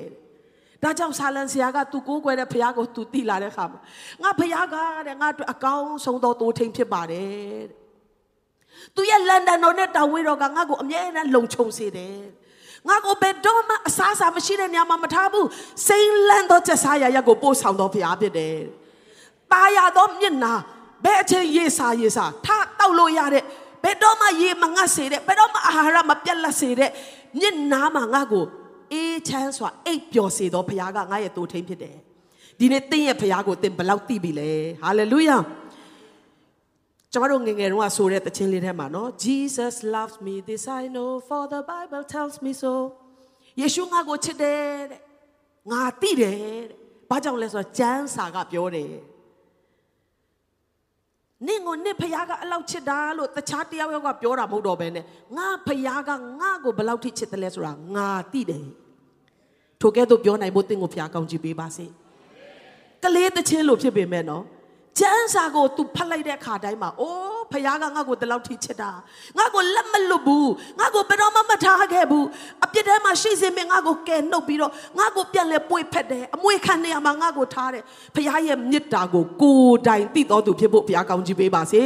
[0.83, 3.81] ဒါကြောင့်ဆာလန်ဆရာကသူကိုးကွယ်တဲ့ဘုရားကိုသူတိလာတဲ့အခါမှာ
[4.23, 7.83] ငါဘုရားကတဲ့ငါတို့အကောင်းဆုံးသောတိုးထိန်ဖြစ်ပါတယ်တဲ့
[8.95, 12.17] သူရဲ့လန်ဒန်တော်နဲ့တာဝေးတော်ကငါ့ကိုအမြဲတမ်းလုံခြုံစေတယ်
[12.89, 15.47] ငါကိုဘယ်တော့မှအစားအစာမရှိတဲ့နေရာမှာမထားဘူး
[15.87, 18.57] စိမ့်လန့်သောချက်စားရရက်ကိုပို့ဆောင်တော်ဘုရားဖြစ်တယ်။
[19.53, 20.53] ตาရသောမျက်နာ
[21.05, 23.45] ဘယ်အချိန်ရေစာရေစာထတောက်လို့ရတဲ့
[23.85, 26.91] ဘယ်တော့မှရေမငတ်စေတဲ့ဘယ်တော့မှအာဟာရမပြတ်လက်စေတဲ့
[27.41, 28.45] မျက်နာမှာငါကို
[28.93, 31.97] အေးချမ်းစွာအိပ်ပျော်စေတော်ဘုရားကငါရဲ့တိုးထိန်ဖြစ်တယ်။
[32.59, 34.51] ဒီနေ့သင်ရဲ့ဘုရားကိုသင်ဘယ်လောက်သိပြီလဲ။
[34.83, 35.37] ဟာလေလုယာ။
[37.13, 42.73] ကျွန်တော်ငငယ်တုန်းကဆိုတဲ့တခြင်းလေးထဲမှာနော် Jesus loves me this I know for the Bible tells me so
[43.61, 45.01] ယေရှုငါကိုချစ်တယ်တဲ့
[45.71, 48.93] ငါသိတယ်တဲ့ဘာကြောင့်လဲဆိုတော့ကျမ်းစာကပြောတယ်
[51.47, 55.05] နင့်ကိုနင့်ဖခင်ကအလောက်ချစ်တာလို့တခြားတယောက်ယောက်ကပြောတာမဟုတ်တော့ဘဲနဲ့
[55.37, 58.67] ငါဖခင်ကငါ့ကိုဘယ်လောက်ထိချစ်တယ်လဲဆိုတာငါသိတယ်
[59.81, 61.87] ထိုကဲ့သို့ပြောနိုင်ဖို့တင့်ကိုဖခင်ကောင်းချီးပေးပါစေ
[63.05, 64.45] ကလေးတချင်းလို့ဖြစ်ပေမဲ့နော်
[64.99, 68.91] ကျမ်းစာကို तू ဖတ်လိုက်တဲ့အခါတိုင်းမှာအိုး ဖခင်ကငါ့ကိုတလောက်ထိချစ်တာ
[69.39, 72.27] ငါ့ကိုလက်မလွတ်ဘူးငါ့ကိုဘယ်တော့မှမထားခဲ့ဘူး
[72.65, 77.83] အပြစ်ထဲမှာရှိစေမင်းငါ့ကိုကယ်နှုတ်ပြီးတော့ငါ့ကိုပြန်လဲပွေဖက်တယ်အမွေခံနေရမှာငါ့ကိုထားတယ်
[78.15, 81.83] ဖခင်ရဲ့မေတ္တာကိုကိုယ်တိုင်သိတော်သူဖြစ်ဖို့ဖခင်ကောင်းချီးပေးပါစေ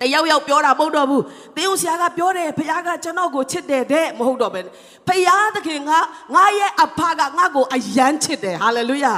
[0.00, 1.22] တယောက်ယောက်ပြောတာမဟုတ်တော့ဘူး
[1.56, 4.60] သင်ဦးဆရာကပြောတယ်ဖခင်ကကျွန်တော်ကိုချစ်တယ်တဲ့မဟုတ်တော့ဘဲ
[5.08, 5.90] ဖခင်သခင်က
[6.34, 9.12] ငါရဲ့အဖကငါ့ကိုအယမ်းချစ်တယ်ဟာလေလုယာ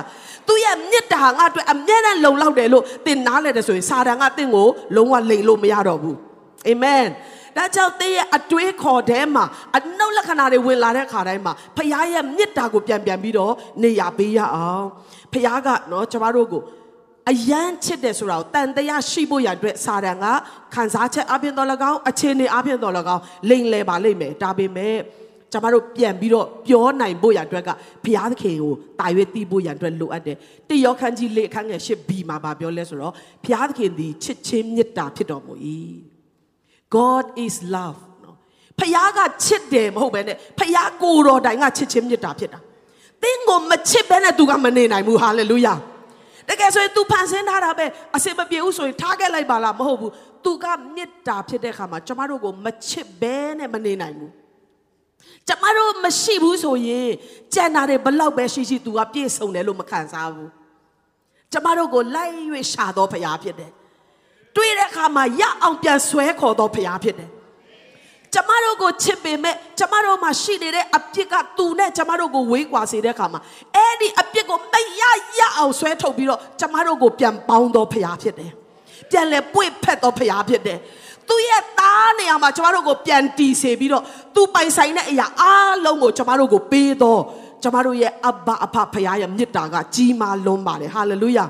[0.49, 6.17] သူ့ရဲ့မြစ်တာငါအတွက်အမြဲတမ်းလုံလောက်တယ်လို့သင်နားလဲတယ်ဆိုရင်စာတန်ကသင်ကိုလုံးဝလိမ်လို့မရတော့ဘူး
[6.69, 7.07] အာမင်
[7.57, 9.45] ဒါကြောင့်သင်ရဲ့အတွေးခေါ်ထဲမှာ
[9.77, 14.87] အနှုတ်လက္ခဏာတွေဝင်လာတဲ့ခါတိုင်းမှာဖခင်ရဲ့မြစ်တာကိုပြန်ပြန်ပြီးတော့နေရပေးရအောင်
[15.33, 16.63] ဖခင်ကနော်ကျမတို့ကို
[17.31, 20.27] အယမ်းချစ်တယ်ဆိုတာကိုတန်တရားရှိဖို့ရအတွက်စာတန်က
[20.75, 24.97] ခံစားချက်အပြင်တော်၎င်းအခြေအနေအပြင်တော်၎င်းလိမ်လဲပါလိမ့်မယ်ဒါပေမဲ့
[25.53, 27.71] ကျမတို့ပြန်ပြီးတော့ပြောနိုင်ဖို့ရအတွက်က
[28.05, 30.37] ဘုရားသခင်ကိုတာရွေးသိဖို့ရအတွက်လိုအပ်တယ်။
[30.69, 35.55] တယောခန်းကြီးလေအခန်းငယ်၈ B မှာဗာပြောလဲဆိုတော့ဘုရားသခင်သည်ချစ်ချင်းမေတ္တာဖြစ်တော်မူ၏။
[36.97, 38.37] God is love နော်။
[38.79, 42.61] ဘုရားကချစ်တယ်မဟုတ်ဘဲနဲ့ဘုရားကိုယ်တော်တိုင်ကချစ်ချင်းမေတ္တာဖြစ်တာ။
[43.23, 45.75] သင်ကိုမချစ်ဘဲနဲ့သူကမနေနိုင်ဘူးဟာလေလုယာ။
[46.49, 50.11] တကယ်ဆိုရင် तू ဖန်ဆင်းထားတာပဲအစင်မပြေဘူးဆိုရင်ထားခဲ့လိုက်ပါလားမဟုတ်ဘူး။
[50.45, 54.33] तू ကမေတ္တာဖြစ်တဲ့ခါမှာကျမတို့ကိုမချစ်ဘဲနဲ့မနေနိုင်ဘူး။
[55.49, 57.11] ကျမတို့မရှိဘူးဆိုရင်
[57.55, 60.51] ကြံတာတွေဘလောက်ပဲရှိရှိ तू ကပြည့်စုံတယ်လို့မခံစားဘူး
[61.53, 62.33] ကျမတို့ကိုလိုက်၍
[62.73, 63.71] ရှာတော်ဖရာဖြစ်တယ်
[64.57, 67.31] တွေ့တဲ့အခါမှာရအောင်ပြန်ဆွဲခေါ်တော်ဖရာဖြစ်တယ်
[68.35, 73.41] ကျမတို့ကိုချစ်ပေမဲ့ကျမတို့မှာရှိနေတဲ့အပြစ်ကသူနဲ့ကျမတို့ကိုဝေးကွာစေတဲ့အခါမှာ
[73.77, 75.03] အဲ့ဒီအပြစ်ကိုမရ
[75.39, 78.53] ရအောင်ဆွဲထုတ်ပြီးတော့ကျမတို့ကိုပြန်ပေါင်းတော်ဖရာဖြစ်တယ်
[79.11, 80.79] ပြန်လဲပွေ့ဖက်တော်ဖရာဖြစ်တယ်
[81.29, 87.23] သူ့ရဲ့သားနေရာမှာကျမတို့ကိုပြန်တီစေပြီးတော့သူပိုင်ဆိုင်တဲ့အရာအားလုံးကိုကျမတို့ကိုပေးတော့
[87.63, 91.45] ကျမတို့ရဲ့အဘအဖဖရားရဲ့မြစ်တာကကြီးမားလွန်းပါတယ်ဟာလေလုယာ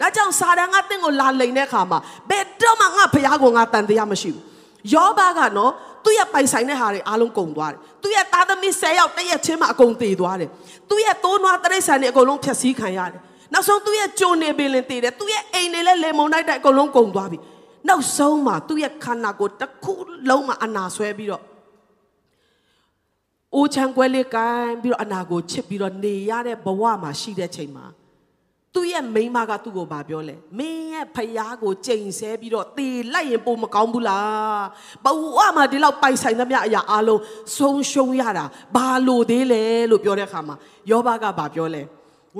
[0.00, 1.98] ဒါကြောင့်စာတန်ကတင့်ကိုလာလိန်တဲ့အခါမှာ
[2.30, 4.42] ဘယ်တော့မှငါဖရားကိုငါတန်တရားမရှိဘူး
[4.94, 5.72] ယောဘကနော်
[6.04, 10.50] သူ့ရဲ့ပိုင်ဆိုင်တဲ့ဟာတွေအားလုံးကုန်သွားတယ်သူ့ရဲ့သားသမီး10ယောက်တရက်ချင်းမှအကုန်တည်သွားတယ်
[10.90, 13.20] သူ့ရဲ့သိုးနွားတရိษံတွေအကုန်လုံးဖျက်ဆီးခံရတယ်
[13.52, 17.38] နောက်ဆုံးသူ့ရဲ့ကြုံနေပင်လင်တည်တယ်သူ့ရဲ့အိမ်တွေလည်းလေမုန်တိုက်တိုက်အကုန်လုံးကုန်သွားပြီ
[17.88, 19.92] နောက်ဆုံးမှာသူ့ရဲ့ခန္ဓာကိုယ်တစ်ခု
[20.28, 21.44] လုံးမှာအနာဆွဲပြီးတော့
[23.54, 27.86] အိုးချမ်းကွဲလေးကိုင်းပြီးတော့အနာကိုချစ်ပြီးတော့နေရတဲ့ဘဝမှာရှိတဲ့ချိန်မှာ
[28.74, 34.64] သူ့ရဲ့မိန်းမကသူ့ကိုဗာပြောလဲမင်းရဲ့ဖယားကိုကြိမ်ဆဲပြီးတော့တေလိုက်ရင်ပုံမကောင်းဘူးလား
[35.04, 37.20] ဘဝမှာဒီလောက်ပိုင်ဆိုင်သမျှအရာအလုံး
[37.56, 40.56] ဆုံးရှုံးရတာဘာလို့သေးလဲလို့ပြောတဲ့အခါမှာ
[40.90, 41.82] ယောဘကဗာပြောလဲ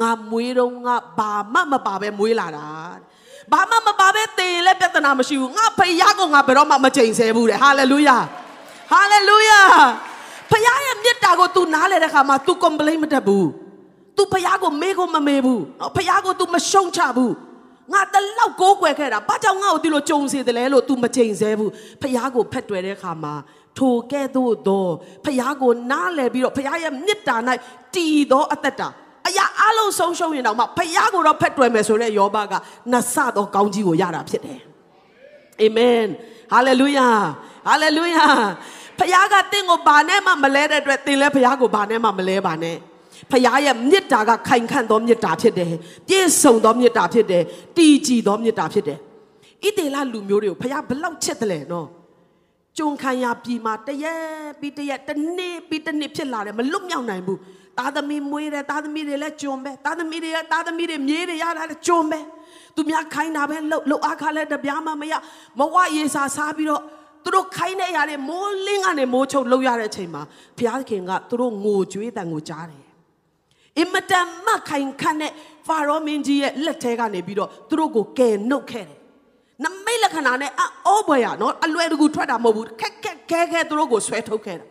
[0.01, 2.67] ငါမွေးတော့ငါဘာမှမပါပဲမွေးလာတာ
[3.52, 8.18] ဘာမှမပါပဲတင်လည်းပြဿနာမရှိဘူးငါဖယားကိုငါဘယ်တော့မှမချိန်ဆဲဘူးတဲ့ဟာလေလုယာ
[8.92, 9.62] ဟာလေလုယာ
[10.52, 13.46] ဖယားရဲ့မေတ္တာကို तू နားလဲတဲ့ခါမှာ तू complain မတတ်ဘူး
[14.18, 17.34] तू ဖယားကိုမေးကိုမမေးဘူးနော်ဖယားကို तू မရှုံချဘူး
[17.94, 23.34] ငါတလောက်ကိုးကွယ်ခဲ့တာဘာကြောင့်ငါ့ကိုဒီလိုကြုံစေတယ်လဲလို့ तू မချိန်ဆဲဘူးဖယားကိုဖက်တွယ်တဲ့ခါမှာ
[23.78, 24.88] ထိုကဲ့သို့သော
[25.26, 27.36] ဖယားကိုနားလဲပြီးတော့ဖယားရဲ့မေတ္တာ၌
[27.96, 28.90] တည်သောအသက်တာ
[29.31, 32.55] အရာအလုံးဆုံးရှုံးရင်တော့မှဖယားကိုတော့ဖက်တွယ်မယ်ဆိုတဲ့ယောဘက
[32.93, 34.61] နဆတော့ကောင်းကြီးကိုရတာဖြစ်တယ်
[35.63, 36.05] အာမင်
[36.53, 37.09] ဟာလေလုယာ
[37.67, 38.27] ဟာလေလုယာ
[38.99, 42.77] ဖယားကတင့်ကိုဘာနဲ့မှမလဲတဲ့အတွက်တင်လဲဖယားကိုဘာနဲ့မှမလဲပါနဲ့
[43.31, 45.73] ဖယားရဲ့မေတ္တာကခိုင်ခန့်သောမေတ္တာဖြစ်တယ်
[46.09, 47.43] ပြည့်စုံသောမေတ္တာဖြစ်တယ်
[47.77, 48.99] တည်ကြည်သောမေတ္တာဖြစ်တယ်
[49.65, 51.89] ဣတေလလူမျိုးတွေကိုဖယားဘလောက်ချစ်တယ်လဲနော်
[52.79, 54.23] ကြုံခံရပြီမှာတရက်
[54.61, 57.39] ပြီးတရက်တစ်နေ့ပြီးတစ်နှစ်ဖြစ်လာတယ်မလွတ်မြောက်နိုင်ဘူး
[57.81, 62.21] သားသမီးမွေးတယ်သားသမီးတွေလည်းကြုံပဲသားသမီးတွေသားသမီးတွေမြေးတွေရတာလည်းကြုံပဲ
[62.77, 65.15] သူများခိုင်းတာပဲလှုပ်လှုပ်အားခါလည်းတပြားမှမရ
[65.59, 66.83] မဝရေစာစားပြီးတော့
[67.25, 70.23] သူတို့ခိုင်းတဲ့အရာတွေမိုးလင်းကနေမိုးချုပ်လှုပ်ရတဲ့အချိန်မှာ
[70.59, 72.85] ဘုရားသခင်ကသူတို့ငိုကြွေးတန်ကိုကြားတယ်
[73.79, 75.33] အင်မတန်မှခိုင်ခန့်တဲ့
[75.67, 78.99] ဖာရောမင်းကြီးရဲ့လက်ထဲကနေပြီးတော့သူတို့ကိုကယ်နှုတ်ခဲ့တယ်
[79.65, 80.51] နမိတ်လက္ခဏာနဲ့
[80.87, 84.67] အောဘွယ်ရနော်အလွယ်တကူထွက်တာမဟုတ်ဘူးခက်ခက်ခဲခဲသူတို့ကိုဆွဲထုတ်ခဲ့တာ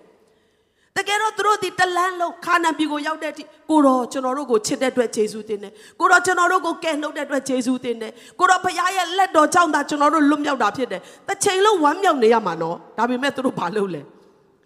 [0.99, 14.01] တကယ်တော့သူတို့ဒီတလန်းလုံးခါနန်ပြည်ကိုရောက်တဲ့အထိကိုတော်ကျွန်တော်တို့ကိုချစ်တဲ့အတွက်ယေရှုတင်တယ်ကိုတော်ကျွန်တော်တို့ကိုကယ်နှုတ်တဲ့အတွက်ယေရှုတင်တယ်ကိုတော်ဖခင်ရဲ့လက်တော်ကြောင့်သာကျွန်တော်တို့လွတ်မြောက်တာဖြစ်တယ်တစ်ချိန်လုံးဝမ်းမြောက်နေရမှာနော်ဒါပေမဲ့သူတို့ဘာလုပ်လဲ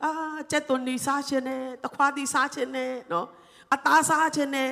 [0.03, 0.11] အာ
[0.51, 3.25] ကျက်သွန်နီစားခြင်းနဲ့တခွားတီစားခြင်းနဲ့နော်
[3.73, 4.69] အသားစားခြင်းနဲ့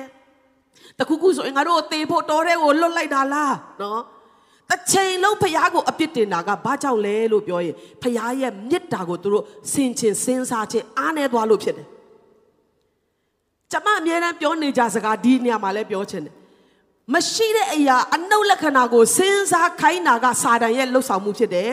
[0.98, 4.00] တခုခုဆိုရင်ငါတို့အသေးဖို့တော်တဲ့ကိုလွတ်လိုက်တာလားနော်
[4.72, 11.86] တစ်ချိန်လုံးဖះကိုအပြစ်တင်တာကဘာကြောင့်လဲလို့ပြောရင်ဖះရဲ့မေတ္တာကိုသူတို့ဆင်ခြင်စဉ်းစားခြင်းအားနေသွားလို့ဖြစ်တယ်။
[13.70, 16.34] ကျမအမြဲတမ်းပြောနေကြစကားဒီနေရာမှာလည်းပြောချင်တယ်။
[17.14, 21.70] မရှိတဲ့အရာအနှုတ်လက္ခဏာကိုစဉ်းစားခိုင်းတာကစာတန်ရဲ့လှုပ်ဆောင်မှုဖြစ်တယ်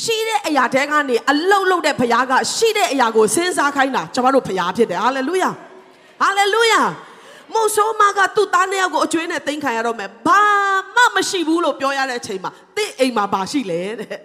[0.00, 5.50] ရှိတဲ့အရာတဲကနေအလုတ်လုတ်တဲ့ဘုရားကရှိတဲ့အရာကိုစဉ်းစားခိုင်းတာကျွန်တော်တို့ဘုရားဖြစ်တယ်ဟာလေလုယာ
[6.22, 6.82] ဟာလေလုယာ
[7.54, 10.42] မို့ဆိုးမကသူ့သားနှစ်ယောက်ကိုအကျွေးနဲ့တင်ခံရတော့မယ်ဘာ
[10.94, 14.18] မှမရှိဘူးလို့ပြောရတဲ့အချိန်မှာတင့်အိမ်မှာဘာရှိလဲတဲ့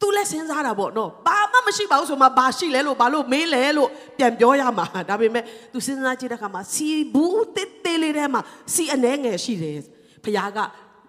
[0.00, 8.40] သူလည်းစဉ်းစားတာပေါ့နော်ဘာမှမရှိပါဘူးဆိုမှဘာရှိလဲလို့ဘာလို့မေးလဲလို့ပြန်ပြောရမှာဒါပေမဲ့သူစဉ်းစားကြည့်တဲ့အခါမှာစီဘူးတစ်တေးလေးထဲမှာ
[8.74, 9.78] စီအနေငယ်ရှိတယ်
[10.24, 10.58] ဖခင်က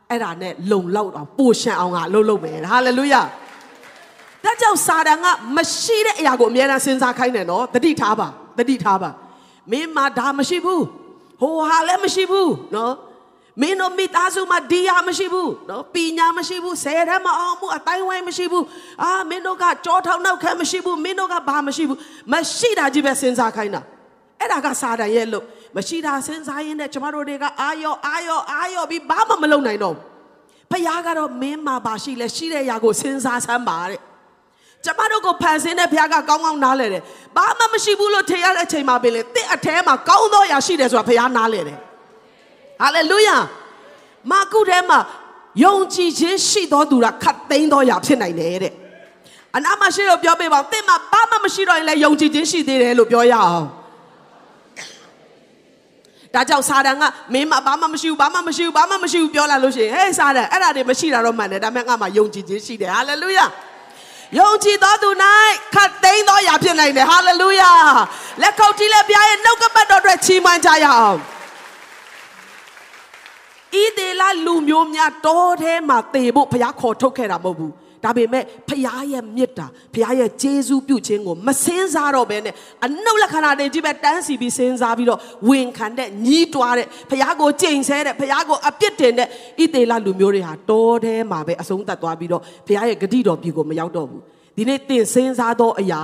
[0.10, 3.22] အဲ့ဒါနဲ့လုံလောက်တော့ပိုရှံအောင်ကလှုပ်လှုပ်မယ်ဟာလေလုယာ
[4.44, 9.10] ဒါကြောင့်စာတန်ကမရှိတဲ့အရာကိုအများအားစဉ်းစားခိုင်းတယ်နော်တတိထားပါတတိထားပါ
[9.72, 10.84] မင်းမှာဒါမရှိဘူး
[11.42, 12.94] ဟိုဟာလည်းမရှိဘူးနော်
[13.62, 18.66] မင်းတို့မိသားစုမှာဒီဟာမရှိဘူးနော်ပညာမရှိဘူးဆယ်ထဲမအောင်ဘူးအတိုင်းဝိုင်းမရှိဘူး
[19.04, 22.00] အာမင်းတို့ကကြောထောင်နောက်ခံမရှိဘူးမင်းတို့ကဘာမရှိဘူး
[22.34, 23.82] မရှိတာကြီးပဲစဉ်းစားခိုင်းတာ
[24.40, 25.44] အဲ့ဒါကစာတန်ရဲ့လို့
[25.78, 30.04] မရှိတာစဉ်းစားရင်းနဲ့ကျမတို့တွေကအာရောအာရောအာရောပြီးဘာမှမလုပ်နိုင်တော့ဘူး
[30.72, 34.00] ဖခင်ကတော့မင်းမှာပါရှိလဲရှိတဲ့ຢာကိုစဉ်းစားစမ်းပါတဲ့
[34.86, 37.02] ကျမတို့ကိုဖန်ဆင်းတဲ့ဘုရားကကောင်းကောင်းနားလဲတယ်။
[37.36, 41.78] ဘာမှမရှိဘူးလို့ထင်ရတဲ့အချိန်မှာပဲလေတစ်အထဲမှာကောင်းသောຢာရှိတယ်ဆိုတာဘုရားနားလဲတယ်။
[42.82, 43.38] ဟာလေလုယာ။
[44.32, 45.00] မာကုထဲမှာ
[45.64, 48.74] ယုံကြည်ခြင်းရှိသောသူကခတ်သိမ်းသောຢာဖြစ်နိုင်တယ်တဲ့
[49.56, 53.68] အနာမရှိတော့ပြောပေးပါဦး။တစ်မှာဘာမှမရှိတော့ရင်လည်းယုံကြည်ခြင်းရှိသေးတယ်လို့ပြောရအောင်။
[56.34, 63.46] ဒါကြောင့်စာတန်ကမင်းမဘာမှမရှိဘူးဘာမှမရှိဘူးဘာမှမရှိဘူးပြောလာလို့ရှိရင်ဟေးစာတန်အဲ့ဒါတွေမရှိတာတော့မှန်တယ်ဒါပေမဲ့ငါမှယုံကြည်ခြင်းရှိတယ်ဟာလေလုယာ
[64.36, 65.10] ယုံကြည်သောသူ၌
[65.74, 67.72] ခတ်သိမ်းသောရာဖြစ်နိုင်တယ်ဟာလေလုယာ
[68.42, 71.20] လက်ခုပ်တီးလက်ပြားရဲ့နှုတ်ကပတ်တော်အတွက်ချီးမွမ်းကြရအောင်
[73.82, 78.82] ဤဒေလာလူမျိုးများတောထဲမှာတေဖို့ဘုရားခေါ်ထုတ်ခဲ့တာမဟုတ်ဘူး ဒါပေမဲ့ဖခင်
[79.12, 82.54] ရဲ့မြစ်တာဖခင်ရဲ့ဂျေဇူးပြုခြင်းကိုမစင်းစားတော့ဘဲနဲ့
[82.86, 94.22] အနှုတ်လက္ခဏာတွေကြီးပဲတန်းစီပြီးစင်းစားပြီးတော့ဝင်ခံတဲ့ညီးတွားတဲ့ဖခင်ကိုကြိမ်ဆဲတဲ့ဖခင်ကိုအပြစ်တင်တဲ့ဣသေလလူမျိုးတွေဟာတောထဲမှာပဲအဆုံးသတ်သွားပြီးတော့ဖခင်ရဲ့ဂတိတော်ပြည်ကိုမရောက်တော့ဘူး
[94.56, 96.02] ဒီနေ့သင်စင်းစားသောအရာ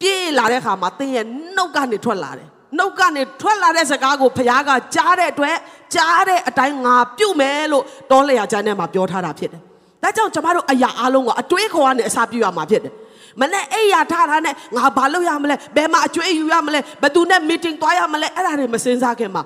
[0.00, 5.56] ပြေးလာတဲ့အခါမှာသင်ရဲ့နှုတ်ကနေထွက်လာတယ်နှုတ်ကနေထွက်လာတဲ့စကားကိုဖခင်ကကြားတဲ့အတွက်
[5.94, 9.62] ကြားတဲ့အတိုင်းငါပြုတ်မယ်လို့တောလျာကျမ်းထဲမှာပြောထားတာဖြစ်တယ်
[10.02, 12.92] ဒါကြောင့်ကျမတို့အရာအလုံးကိုအတွေးခေါ်ရနဲ့အစာပြရမှာဖြစ်တယ်
[13.40, 19.42] မနဲ့အိယာထားတာနဲ့ငါဘာလုပ်ရမလဲဘယ်မှာအကျွေးယူရမလဲဘယ်သူနဲ့ meeting သွားရမလဲအဲ့ဒါတွေမစင်စားခင်မှာ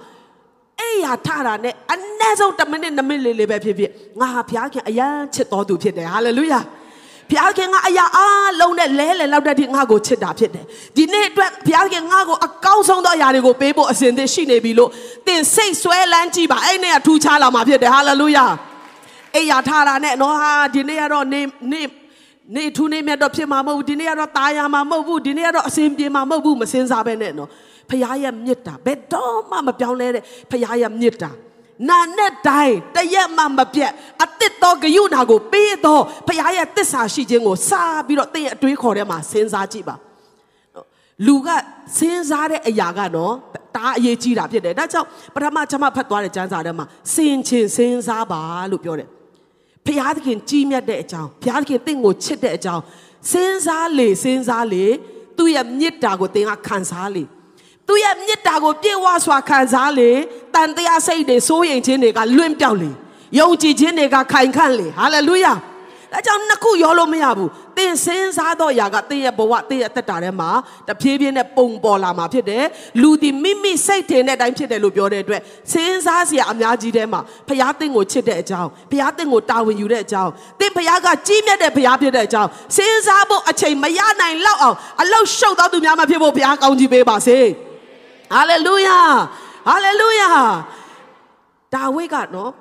[0.80, 3.90] အိယာထားတာနဲ့အနည်းဆုံး1မိနစ်2မိနစ်လေးလေးပဲဖြစ်ဖြစ်
[4.20, 6.60] ငါဟာဘုရားခင်အယံချစ်တော်သူဖြစ်တယ်ဟာလေလုယာ
[7.30, 10.64] ဘုရားခင်ကအရာအားလုံးနဲ့လဲလဲလောက်တဲ့ဒီငါကိုချစ်တာဖြစ်တယ်
[10.96, 14.90] ဒီနေ့အတွက်ဘုရားခင်ငါကိုအကောင်းဆုံးသောအရာတွေကိုပေးဖို့အစဉ်သင့်ရှိနေပြီလို့
[15.26, 18.46] သင်စိတ်ဆွဲလန်းကြည့်ပါအဲ့နဲ့ကထူးခြားလာမှာဖြစ်တယ်ဟာလေလုယာ
[19.35, 21.81] အိယာထားတာနဲ့နော်ဟာဒီနေ့ကတော့နေနေ
[22.55, 27.49] နေထူးနေမြတ်တော့ဖြစ်မှာမဟုတ်ဘူးဒီနေ့ကတော့ตายရမှာမဟုတ်ဘူးဒီနေ့ကတော့အစဉ်ပြေမှာမဟုတ်ဘူးမစင်စားပဲနဲ့နော်
[27.89, 31.31] ဖခင်ရဲ့မြစ်တာဘယ်တော့မှမပြောင်းလဲတဲ့ဖခင်ရဲ့မြစ်တာ
[31.89, 39.95] နာနဲ့တိုင်းတရက်မှမပြတ်အစ်စ်တော်ဂယုဏကိုပေးတော့ဖခင်ရဲ့တစ္ဆာရှိခြင်းကိုစားပြီးတော့တင်းရဲ့အတွေးခေါ်ထဲမှာစဉ်းစားကြည့်ပါ
[41.27, 41.47] လူက
[41.97, 43.33] စဉ်းစားတဲ့အရာကနော်
[43.75, 49.09] တအားအရေးကြီးတာဖြစ်တယ်ဒါကြောင့်ပထမကျွန်မဖတ်သွားတဲ့ကျမ်းစာထဲမှာစင်ချင်စဉ်းစားပါလို့ပြောတယ်
[49.86, 52.82] ဖျားသခင်ကြီးမြတ်တဲ့အကြောင်းဖျားသခင်တင့်ကိုချစ်တဲ့အကြောင်း
[53.30, 54.84] စဉ်းစားလေစဉ်းစားလေ
[55.38, 57.22] သူ့ရဲ့မေတ္တာကိုတင်ကခံစားလေ
[57.88, 60.10] သူ့ရဲ့မေတ္တာကိုပြေဝစွာခံစားလေ
[60.54, 62.90] တန်တရားစိတ်တွေစိုးရိမ်ခြင်းတွေကလွင့်ပြောက်လေ
[63.38, 65.52] ယုံကြည်ခြင်းတွေကခိုင်ခန့်လေဟာလေလုယာ
[66.12, 70.50] ဒါကြောင့်နှစ်ခုရောလို့မရဘူးသင်စင်းစားတော့ຢာကသင်ရဲ့ဘဝသင်ရဲ့တက်တာထဲမှာ
[70.88, 72.64] တဖြည်းဖြည်းနဲ့ပုံပေါ်လာမှာဖြစ်တယ်
[73.02, 75.40] လူဒီမိမိစိတ်ထင်တဲ့အတိုင်းဖြစ်တယ်လို့ပြောတဲ့အတွက်
[75.72, 87.38] စင်းစားစရာအများကြီးထဲမှာဖခင်သင်ကိုချစ်တဲ့အကြောင်းဖခင်သင်ကိုတာဝန်ယူတဲ့အကြောင်းသင်ဖခင်ကကြီးမြတ်တဲ့ဖခင်ဖြစ်တဲ့အကြောင်းစင်းစားဖို့အချိန်မရနိုင်လောက်အောင်အလောက်ရှုပ်သောသူများမဖြစ်ဖို့ဖခင်ကောင်းချီးပေးပါစေ
[88.32, 88.98] ဟာလေလုယာ
[89.68, 90.30] ဟာလေလုယာ
[91.74, 92.52] ဒါဝိဒ်ကနော်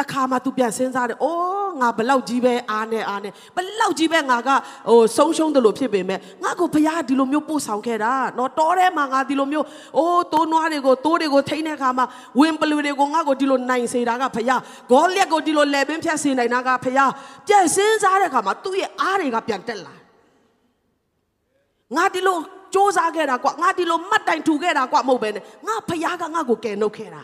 [0.00, 4.48] တခါမှ तू ပြန်စဉ်းစားတယ်။အိုးငါဘလောက်ကြီးပဲအားနဲ့အားနဲ့ဘလောက်ကြီးပဲငါက
[4.88, 12.04] ဟိုဆုံးရှုံးတယ်လို့ဖြစ်ပေမဲ့ငါကိုဘုရားဒီလိုမျိုးပို့ဆောင်ခဲ့တာ။နော်တောထဲမှာငါဒီလိုမျိုးအိုးတိုးနွားတွေကိုတိုးတွေကိုထိန်းတဲ့အခါမှာ
[12.40, 17.10] ဝင်ပလူတွေကိုငါကိုဒီလိုနိုင်စေတာကဘုရား။ဂေါလက်ကိုဒီလိုလဲပင်းဖြတ်စေနိုင်တာကဘုရား။
[17.46, 19.94] ပြန်စဉ်းစားတဲ့အခါမှာသူ့ရဲ့အားတွေကပြန်တက်လာ။
[21.96, 22.40] ငါဒီလိုစ
[22.74, 27.22] 조사ခဲ့တာကွာငါဒီလိုမှတ်တိုင်ထူခဲ့တာကွာမဟုတ်ပဲနဲ့ငါဖခင်ကငါ့ကိုကယ်နှုတ်ခဲ့တာ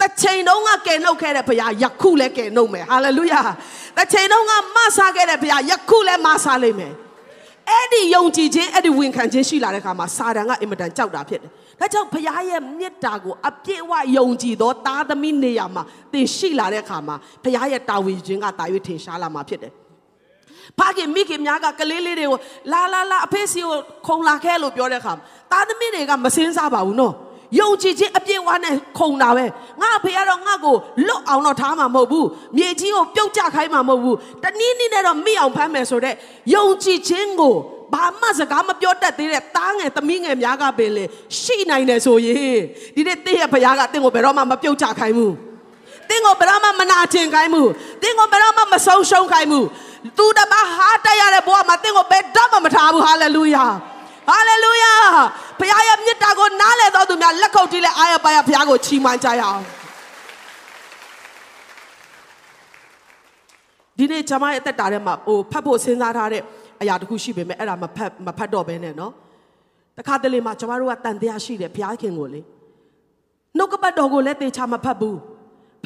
[0.00, 3.40] တစ်ချိန်တုန်းကကယ်နှုတ်ခဲ့တဲ့ဘုရားယခုလည်းကယ်နှုတ်မယ်ဟာလေလုယာ
[3.96, 6.92] တစ်ချိန်တုန်းကမဆာခဲ့တဲ့ဘုရားယခုလည်းမဆာလိမ့်မယ်
[7.70, 19.72] အဲ့ဒီယုံကြည်ခြင်းအဲ့ဒီဝန်ခံခြင်းရှိလာတဲ့အခါမှာစာတန်ကအင်မတန်ကြောက်တာဖြစ်တယ်ဒါကြောင့်ဘုရားရဲ့မေတ္တာကိုအပြည့်အဝယုံကြည်သောသားသမီးနေရာမှာသင်ရှိလာတဲ့အခါမှာဘုရားရဲ့တာဝန်ခြင်းကတာ၍ထင်ရှားလာမှာဖြစ်တယ်
[20.78, 22.38] ဖခင်မိခင်များကကလေးလေးတွေကို
[22.72, 25.12] လာလာလာအဖေစီကိုခုံလာခဲ့လို့ပြောတဲ့အခါ
[25.52, 27.14] သားသမီးတွေကမစင်းစားပါဘူးနော်
[27.60, 29.44] ယုံကြည်ခြင်းအပြည့်အဝနဲ့ခုံတာပဲ
[29.80, 36.16] ငါအဖေကတော့ငါ့ကိုလွတ်အောင်တော့ထားမှာမဟုတ်ဘူးမြေကြီးကိုပြုတ်ကျခိုင်းမှာမဟုတ်ဘူးတနည်းနည်းနဲ့တော့မိအောင်ဖမ်းမယ်ဆိုတော့
[36.54, 37.54] ယုံကြည်ခြင်းကို
[37.94, 41.04] ဘာမှစကားမပြောတတ်သေးတဲ့တားငယ်သမီးငယ်များကပင်လေ
[41.40, 42.58] ရှိနိုင်တယ်ဆိုရင်
[42.96, 45.34] ဒီနေ့တင့်ရဲ့ဖခင်ကတင့်ကိုဘယ်တော့မှမပြုတ်ကျခိုင်းဘူး
[46.08, 47.70] တင်းကိုဘယ်တော့မှမနာကျင်ခိုင်းဘူး
[48.02, 49.66] တင်းကိုဘယ်တော့မှမဆုံးရှုံးခိုင်းဘူး
[50.18, 53.64] သူတမဟာတက်ရတဲ့ဘဝမှာတင်းကိုဘယ်တော့မှမထားဘူးဟာလေလုယာ
[54.28, 54.94] ဟာလေလုယာ
[55.60, 59.62] ဘုရားရဲ့မြတ်တာကိုနားလည်တော်သူများလက်ခုပ်တီးလက်အားရပါရဘုရားကိုချီးမွမ်းကြရအောင်
[63.98, 66.42] ဒီနေ့ကျွန်မရဲ့အသက်တာထဲမှာဟိုဖတ်ဖို့စဉ်းစားထားတဲ့
[66.80, 69.12] အရာတစ်ခုရှိပေမဲ့အဲ့ဒါမဖတ်မဖတ်တော့ဘဲနဲ့နော်
[69.98, 72.40] တခါတလေမှာကျွန်မတို့ကတန်တရားရှိတယ်ဘုရားခင်ကိုလေ
[73.56, 75.18] နှုတ်ကပတ်တော်ကိုလည်းတေချာမဖတ်ဘူး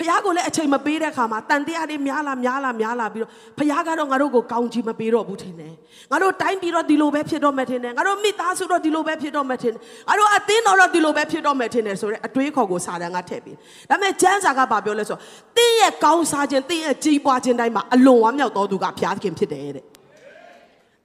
[0.01, 5.75] ဖခင်ကိုလည်းအချိန်မပေးတဲ့အခါမှာတန်တရားတွေများလာများလာများလာပြီးတော့ဖခင်ကတော့ငါတို့ကိုကောင်းချီးမပေးတော့ဘူးထင်တယ်
[6.11, 13.57] ငါတို့တိုင်းပြည်တော့ဒီလိုပဲဖြစ်တော့မယ်ထင်တယ်ငါတို့မိသားစုတော့ဒီလိုပဲဖြစ်တော့မယ်ထင်တယ်ငါတို့အသင်းတော်တော့ဒီလိုပဲဖြစ်တော့မယ်ထင်တယ်ဆိုတော့အတွေးခေါ်ကိုစာတန်ကထည့်ပြီး
[13.91, 15.21] ဒါပေမဲ့ကျမ်းစာကဘာပြောလဲဆိုတော့
[15.57, 19.85] တင်းရဲ့ကောင်းစားခြင်းတင်းရဲ့ကြီးပွားခြင်းတိုင်းမှာအလွန်ဝမ်းမြောက်တော်သူကဘုရားခင်ဖြစ်တယ်တဲ့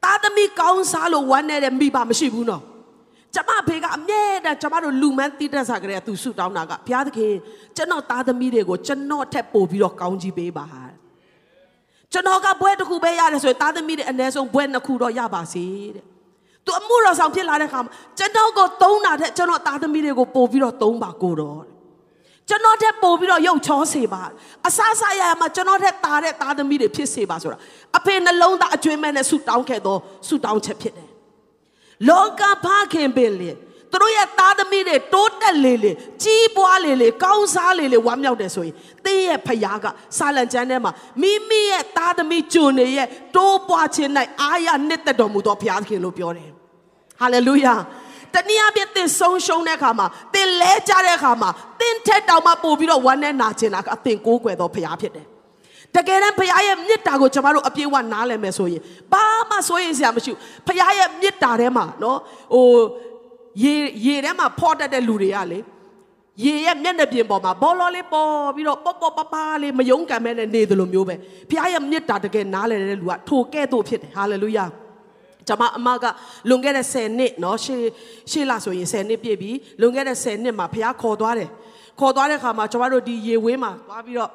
[0.03, 2.63] သားသမီးကောင်းစားလို့ဝမ်းနေတဲ့မိဘမရှိဘူးနော်
[3.36, 7.34] ကျမဖေကအမြဲတမ်းကျမတို့လူမန်းတိတက်စာကလေးကသူဆုတောင်းတာကဘုရားသခင်
[7.76, 10.67] ကျွန်တော်သားသမီးတွေကိုကျွန်တော်ထက်ပို့ပြီးတော့ကောင်းကြီးပေးပါ
[12.12, 15.65] ကျွန်တော်ကဘွဲတစ်ခုပဲရတယ်ဆိုရင်သားသမီးတွေအ ਨੇ ဆုံးဘွဲနှစ်ခုတော့ရပါစေ
[15.96, 16.06] တဲ့
[16.65, 21.63] သူအမှုတော်ဆောင်ဖြစ်လာတဲ့ခါမှာကျွန်တော်ကိုသုံးတာတဲ့ကျွန်တော်သားသမီးတွေကိုပို့ပြီးတော့သုံးပါကိုတော့
[22.50, 24.24] ကျွန်တော်ထက်ပို့ပြီးတော့ရုပ်ချောစေပါ
[24.67, 27.58] အဆအဆရရမှာကျွန်တော်ထက်တာတဲ့သားသမီးတွေဖြစ်စေပါဆိုတာ
[27.98, 31.10] အဖေနှလုံးသားအကျွမ်းမဲ့နဲ့ဆုတောင်းခဲ့တော့ဆုတောင်းချက်ဖြစ်တယ်
[32.10, 33.52] လောကဖခင်ပင်လေ
[33.92, 35.92] သူတို့ရဲ့သားသမီးတွေတိုးတက်လေလေ
[36.24, 39.86] ကြီးပွားလေလေကောင်းစားလေလေဝမ်းမြောက်တယ်ဆိုရင်တင်းရဲ့ဖခင်က
[40.18, 44.12] စာလံကျမ်းထဲမှာမိမိရဲ့သားသမီးကျွန်တွေရဲ့တိုးပွားခြင်း၌
[44.42, 46.50] အာရနှစ်သက်တော်မူသောဘုရားသခင်လို့ပြောတယ်
[47.20, 47.76] ဟာလေလုယာ
[48.34, 55.26] တနည်းအားဖြင့်သင်ဆုံးရှုံးတဲ့အခါမှာသင်လဲကြတဲ့အခါမှာသင်ထက်တောင်မှပို့ပြီးတော့ဝမ်းနဲ့နာကျင်တာကအသင်ကိုးကွယ်သောဘုရားဖြစ်တယ်
[55.97, 62.18] တကယ်တမ်းဖခင်ရဲ့မေတ္တာကိုကျွန်တော်တို့အပြည့်အဝနားလည်မယ်ဆိုရင်ဘာမှစိုးရင်စရာမရှိဘူးဖခင်ရဲ့မေတ္တာထဲမှာနော်
[62.55, 62.66] ဟို
[63.62, 63.75] ရေ
[64.07, 65.59] ရေထဲမှာဖော့တတ်တဲ့လူတွေကလေ
[66.44, 71.14] ရေရဲ့မျက်နှာပြင်ပေါ်မှာဘောလောလေးပေါ်ပြီးတော့ပေါ့ပေါ့ပပလေးမယုံကံမဲ့နေတယ်လို့မျိုးပဲ
[71.51, 74.66] ဖခင်ရဲ့မေတ္တာတကယ်နားလည်တဲ့လူကထိုကဲ့သို့ဖြစ်တယ်ဟာလေလုယာ
[75.49, 76.05] ကျွန်မအမက
[76.49, 77.81] လွန်ခဲ့တဲ့10နှစ်เนาะရှေ့
[78.31, 81.51] ရှေ့လဆိုရင်10နှစ်ပြည့်ပြီလွန်ခဲ့တဲ့10နှစ်မှာဖခင်ခေါ်သွားတယ်
[82.01, 84.31] ခေါ်သွားတဲ့ခါမှာကျွန်တော်တို့ဒီရေဝင်းမှာသွားပြီးတော့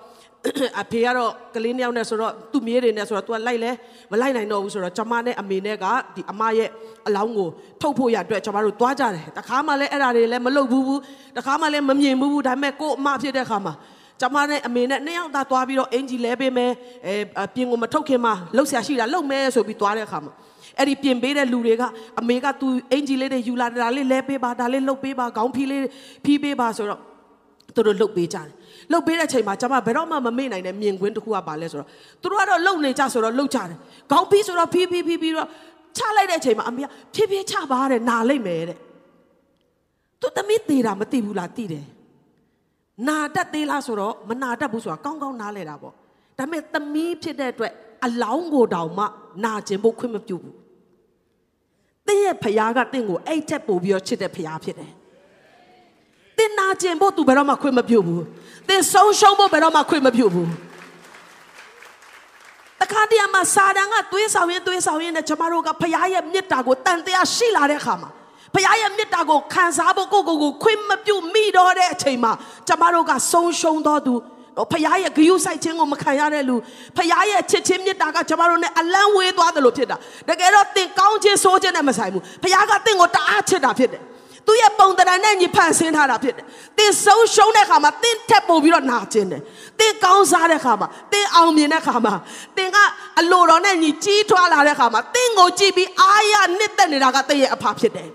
[0.81, 3.71] အဖေကတော့ကလေးနှစ်ယောက်နဲ့ဆိုတော့သူ့မြေးတွေနဲ့ဆိုတော့ तू ကလိုက်လဲ
[4.11, 6.69] မလိုက်နိုင်တော့ဘူးဆိုတော့ကျမနဲ့အမေနဲ့ကဒီအမရဲ့
[7.07, 7.49] အလောင်းကို
[7.81, 11.01] ထုတ်ဖို့ရအတွက်ကျမတို့သွားကြတယ်တခါမှလည်းအဲ့ဒါတွေလည်းမလုပ်ဘူးဘူး
[11.37, 13.75] တခါမှလည်းမမြင်ဘူးဘူးဒါပေမဲ့ကို့အမဖြစ်တဲ့ခါမှာ
[14.21, 16.73] ကျမနဲ့အမေနဲ့နှစ်ယောက်သားသွားပြီးတော့အင်ဂျီလဲပေးမယ်
[17.07, 20.33] အဲပြင်ကိုမထုတ်ခင်မှာလှုပ်ရှားရှိတာလှုပ်မယ်ဆိုပြီးသွားတဲ့ခါမှာ
[20.79, 21.83] အဲ့ဒီပြင်ပေးတဲ့လူတွေက
[22.21, 25.83] အမေကသူအင်ဂျီလေးတွေယူလာတာလေးလဲပေးပါဒါလေးလှုပ်ပေးပါခေါင်းဖီးလေး
[26.25, 27.01] ဖီးပေးပါဆိုတော့
[27.75, 28.49] သူတို့လှုပ်ပေးကြတယ်
[28.93, 31.89] လှုပ်ပေးတဲ့အချိန်မှာကျွန်မဘယ်တော့မှမမေ့နိုင်တဲ့မြင်ကွင်းတစ်ခုကပါလဲဆိုတော့
[32.23, 33.79] သူတို့ကတော့လှုပ်နေကြဆိုတော့လှုပ်ကြတယ်
[34.11, 35.49] ခေါင်းဖီးဆိုတော့ဖီးဖီးဖီးပြီးတော့
[35.97, 38.79] ချလိုက်တဲ့အချိန်မှာအမေကဖြည်းဖြည်းချပါတဲ့နာလိုက်မယ်တဲ့
[40.21, 41.87] သူသမီးသေးတာမသိဘူးလားသိတယ်
[43.09, 45.95] နာတတ်သေးလားဆိုတော့မနာတတ်ဘူးဆိုတာကောင်းကောင်းနားလဲတာပေါ့
[46.39, 47.73] ဒါပေမဲ့သမီးဖြစ်တဲ့အတွက်
[48.05, 49.05] အလောင်းကိုတောင်မှ
[49.45, 50.57] နာကျင်ဖို့ခွင့်မပြုဘူး
[52.07, 54.93] တင်းရဲ့ဖခင်ကတင့်ကိုအဲ့ချက်ပို့ပြီးတော့ချစ်တဲ့ဖခင်ဖြစ်တယ်
[56.39, 58.23] တင်နာကျင်ဖို့ तू ဘယ်တော့မှခွင့်မပြုဘူး
[58.69, 60.49] တင်ဆုံးရှုံးဖို့ဘယ်တော့မှခွင့်မပြုဘူး
[62.81, 68.11] တခါတည်းမှာစာတန်ကသွေးဆောင်ရင်သွေးဆောင်ရင်နဲ့ကျမတို့ကဖခင်ရဲ့မေတ္တာကိုတန်တရားရှိလာတဲ့အခါမှာ
[68.55, 72.33] ဖခင်ရဲ့မေတ္တာကိုခံစားဖို့ကိုကိုကိုခွင့်မပြုမိတော့တဲ့အချိန်မှာ
[72.69, 74.15] ကျမတို့ကဆုံးရှုံးတော်သူ
[74.73, 76.57] ဖခင်ရဲ့ဂရုစိုက်ခြင်းကိုမခံရတဲ့လူ
[76.97, 79.97] ဖခင်ရဲ့ချစ်ချင်းမေတ္တာကကျမတို့နဲ့အလန်းဝေးသွားတယ်လို့ဖြစ်တာ
[80.29, 84.03] တကယ်တော့တင်ကောင်းခြင်းဆိုးခြင်းနဲ့မဆိုင်ဘူးဖခင်ကတင့်ကိုတအားချစ်တာဖြစ်တယ်
[84.49, 86.47] သူ့ရဲ့ပုံတံနဲ့ညီဖန်ဆင်းထားတာဖြစ်တယ်။
[86.79, 89.43] သင်ဆုံးရှုံးတဲ့ခါမှာသင်ထက်ပို့ပြီးတော့နာကျင်တယ်။
[89.79, 92.15] သင်ကောင်းစားတဲ့ခါမှာသင်အောင်မြင်တဲ့ခါမှာ
[92.57, 92.77] သင်က
[93.21, 98.09] အလိုတော်နဲ့ညီကြီးထွားလာတဲ့ခါမှာသင်ကိုကြည့်ပြီးအာရနှစ်သက်နေတာကသင်ရဲ့အဖဖြစ်တယ်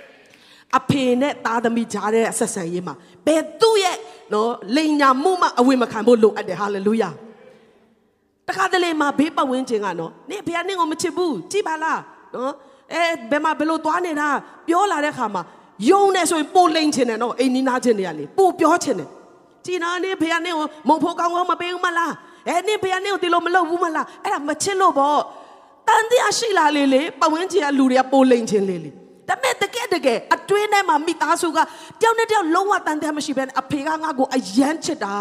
[0.78, 2.94] ။အဖေနဲ့သားသမီးကြားတဲ့ဆက်ဆံရေးမှာ
[3.26, 3.96] ဘယ်သူ့ရဲ့
[4.32, 7.10] နော်လိန်ညာမှုမှအဝေမခံဖို့လိုအပ်တယ်ဟာလေလုယာ။
[8.48, 12.00] တခါတလေမှာဘေးပတ်ဝန်းကျင်ကနော်နေဖေကနင့်ကိုမချစ်ဘူးကြည့်ပါလား
[12.34, 12.52] နော်
[12.92, 14.28] အဲဘယ်မှာဘယ်လိုသွားနေတာ
[14.68, 15.42] ပြောလာတဲ့ခါမှာ
[15.90, 19.08] ယုံနေဆိုရင်ပိုလိန်ချင်တယ်နော်အိမ်နီးနားချင်းတွေကလေပိုပြောချင်တယ်
[19.66, 22.12] ကြည်နာနေဖေကနေကိုမုံဖို့ကောင်းကောင်းမပေးဘူးမလား
[22.48, 25.20] အဲနေဖေကနေကိုဒီလိုမလုပ်ဘူးမလားအဲ့ဒါမချစ်လို့ပေါ့
[25.88, 28.90] တန်တရားရှိလာလေလေပဝင်းချင်ကလူတွေကပိုလိန်ချင်လေလေ
[29.28, 31.58] ဒါမဲ့တကယ်တကယ်အတွင်းထဲမှာမိသားစုက
[32.00, 35.16] တယောက်နဲ့တယောက်လုံးဝတန်တရားမရှိဘဲအဖေကငါ့ကိုအယမ်းချစ်တာ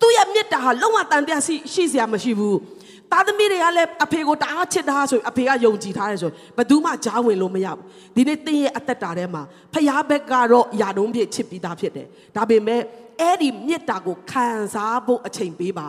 [0.00, 2.56] သူ့ရဲ့မေတ္တာဟာလုံးဝတန်တရားရှိရှိစရာမရှိဘူး
[3.12, 7.84] သားသမီးတွေကလည်းအဖေကိုတအားချစ်တာဆိုအဖေကယုံကြည်ထားတယ်ဆိုဘယ်သူမှကြားဝင်လို့မရဘူး
[8.14, 9.42] ဒီနေ့တင်းရဲ့အသက်တာထဲမှာ
[9.72, 12.06] ဖခင်ဘက်ကတော့ယာတုံးဖြစ်ချစ်ပြီးသားဖြစ်တယ်
[12.36, 12.80] ဒါပေမဲ့
[13.20, 15.88] အဲ့ဒီမေတ္တာကိုခံစားဖို့အချိန်ပေးပါ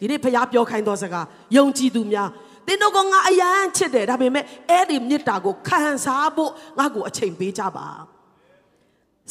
[0.00, 1.26] ဒီနေ့ဖခင်ပြောခိုင်းသောစကား
[1.56, 2.28] ယုံကြည်သူများ
[2.66, 7.88] တင်းတို့ကငါအယမ်းချစ်တယ်ဒါပေမဲ့အဲ့ဒီမေတ္တာကိုခံစားဖို့ငါ့ကိုအချိန်ပေးကြပါ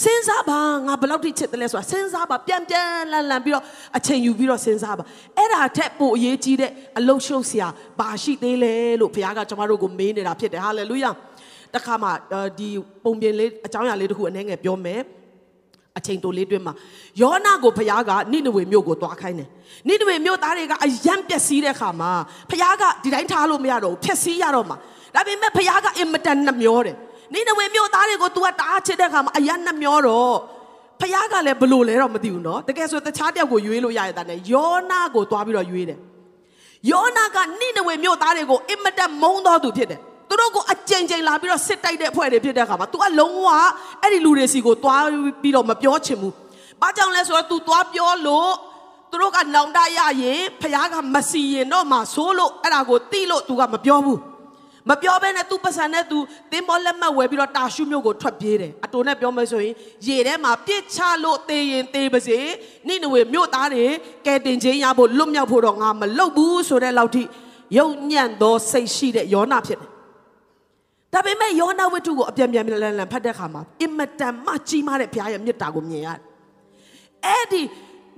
[0.03, 3.63] စဉ်းစားပါငါဘယ်လောက်ထိချစ်တယ်လဲဆိုတာစဉ်းစားပါပြန်ပြန်လန်လန်ပြီးတော့
[3.97, 5.03] အချိန်ယူပြီးတော့စဉ်းစားပါ
[5.37, 7.67] အဲ့ဒါထက်ပိုအရေးကြီးတဲ့အလုံးရှုပ်စရာ
[7.99, 11.11] ဘာရှိသေးလဲလို့ဘုရားကကျွန်တော်တို့ကိုမေးနေတာဖြစ်တယ်ဟာလေလုယာ
[11.73, 12.09] တခါမှ
[12.59, 12.69] ဒီ
[13.03, 15.01] ပုံပြင်လေးအကြောင်းအရာလေးတစ်ခုအနေငယ်ပြောမယ်
[15.97, 16.73] အချိန်တိုလေးတွင်းမှာ
[17.21, 19.49] ယောနာကိုဖခင်ကနိနဝေမြို့ကိုတွားခိုင်းတယ်
[19.87, 22.11] နိနဝေမြို့သားတွေကအယံပျက်စီးတဲ့ခါမှာ
[22.49, 24.77] ဖခင်ကဒီတိုင်းထားလို့မရတော့ဘူးဖျက်ဆီးရတော့မှာ
[25.15, 26.95] ဒါပေမဲ့ဖခင်ကအင်မတန်နှမျောတယ်
[27.34, 30.36] နိနဝေမြို့သားတွေကို तू ကတားချစ်တဲ့ခါမှာအယံနှမျောတော့
[31.00, 35.98] ဖခင်ကလည်းဘလို့လဲတော့မသိဘူးနော်တကယ်ဆိုတခြားတယောက်ကိုရွေးလို့ရရတဲ့နဲ့ယောနာကိုတွားပြီးတော့ရွေးတယ်
[36.90, 43.48] ယောနာကနိနဝေမြို့သားတွေကိုအင်မတန်မုန်းတော်သူဖြစ်တယ်သူတို့ကိုအကြိမ်ကြိမ်လာပြီးတော့စစ်တိုက်တဲ့အဖွဲ့တွေဖြစ်တဲ့အခါမှာ तू ကလုံးဝ
[44.02, 45.04] အဲ့ဒီလူတွေစီကိုတွား
[45.42, 46.32] ပြီးတော့မပြောချင်ဘူး။
[46.80, 48.50] ဘာကြောင့်လဲဆိုတော့ तू တွားပြောလို့
[49.10, 54.18] သူတို့ကနောင်တရရင်ဖခင်ကမစီရင်တော့မှဆိုးလို့အဲ့ဒါကိုတိလို့ तू ကမပြောဘူး။
[54.89, 56.17] မပြောဘဲနဲ့ तू ပတ်စံနဲ့ तू
[56.51, 59.73] တင်းမောလက်မှတ်ဝယ်ပြီးတော့တာရှုမျိုးကိုထွက်ပြေးတယ်။အတူနဲ့ပြောမယ်ဆိုရင်
[60.07, 62.37] ရေထဲမှာပြစ်ချလို့တေးရင်တေးပါစေ။
[62.87, 63.85] နိနဝေမြို့သားတွေ
[64.25, 67.23] ကဲတင်ချင်းရဖို့လွတ်မြောက်ဖို့တော့ငါမလုပ်ဘူးဆိုတဲ့လောက်ထိ
[67.77, 69.89] ယုံညံ့သောစိတ်ရှိတဲ့ယောနာဖြစ်တယ်
[71.13, 76.21] ဒါပေမဲ့ယောနာဝတ္ထုကိုအပြန်ပြန်လန်လန်ဖတ်တဲ့အခါမှာအင်မတန်မှကြီးမားတဲ့ဘုရားရဲ့မြတ်တာကိုမြင်ရတယ်။
[77.25, 77.61] အဲ့ဒီ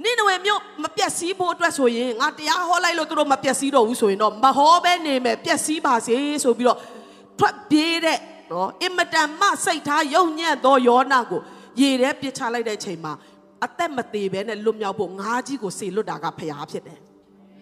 [0.03, 6.79] နိနဝေမြို့မပျက်စီးဖို့အတွက်ဆိုရင်ငါတရားဟောလိုက်လို့သူတို့မပျက်စီးတော့ဘူးဆိုရင်တော့မဟောပဲနေမယ်ပျက်စီးပါစေဆိုပြီးတော့
[7.39, 8.19] ထွက်ပြေးတဲ့
[8.51, 11.41] နော်အင်မတန်မှစိတ်ထားယုံညံ့သောယောနာကို
[11.81, 13.13] ရေထဲပစ်ချလိုက်တဲ့ချိန်မှာ
[13.65, 16.99] အသက်မသေးဘဲနဲ့လွတ်မြောက်ဖို့ငါးကြီးကိုစေလွတ်တာကဖရားဖြစ်တယ်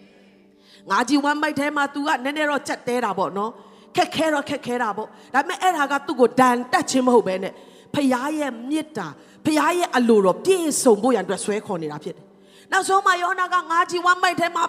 [0.90, 3.50] ။ငါးကြီးဝမ်းမိုက်ထဲမှာ तू ကနည်းနည်းတော့ချက်တဲတာပေါ့နော်။
[3.96, 7.52] ခက်ခဲတော့ခက်ခဲတာပေါ့ဒါပေမဲ့အဲ့ဒါကသူ့ကိုဒဏ်တက်ခြင်းမဟုတ်ပဲနဲ့
[7.94, 8.08] ဖခင်
[8.38, 9.06] ရဲ့မေတ္တာ
[9.44, 12.25] ဖခင်ရဲ့အလိုတော်ပြည့်စုံဖို့ရန်အတွက်ဆွဲခေါ်နေတာဖြစ်တယ်
[12.72, 14.62] နောက်ဆုံးမှာယောနာကငါးကြီးဝမ်းမိုက်ထဲမှာ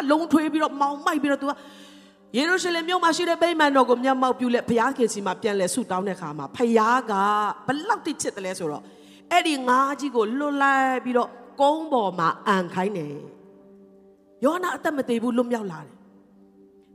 [0.00, 1.52] အလုံးထွေးပြီးတော့မောင်မိုက်ပြီးတော့သူက
[2.36, 7.12] ယေရုရှလင်မြို့မှာရှိတဲ့ဗိမာန်တော်ကိုမျက်မှောက်ပြုလက်ဘုရားခင်စီမှာပြန်လဲဆုတောင်းတဲ့ခါမှာဖခင်က
[7.66, 8.82] ဘလောက်တိချစ်တယ်လဲဆိုတော့
[9.30, 11.30] အဲ့ဒီငါးကြီးကိုလွတ်လိုက်ပြီးတော့
[11.60, 13.14] ကုန်းပေါ်မှာအန်ခိုင်းတယ်
[14.44, 15.94] ယောနာအသက်မသေးဘူးလွတ်မြောက်လာတယ်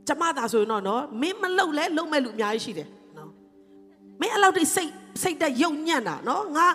[0.08, 3.30] ကျမသာဆိုရင်တော့နော်မင်းမလုံလဲလုံမဲ့လူအများကြီးရှိတယ်နော်
[4.20, 4.90] မင်းအဲ့လောက်ထိစိတ်
[5.22, 6.66] စိတ်တက်ယုံညံ့တာနော်ငါ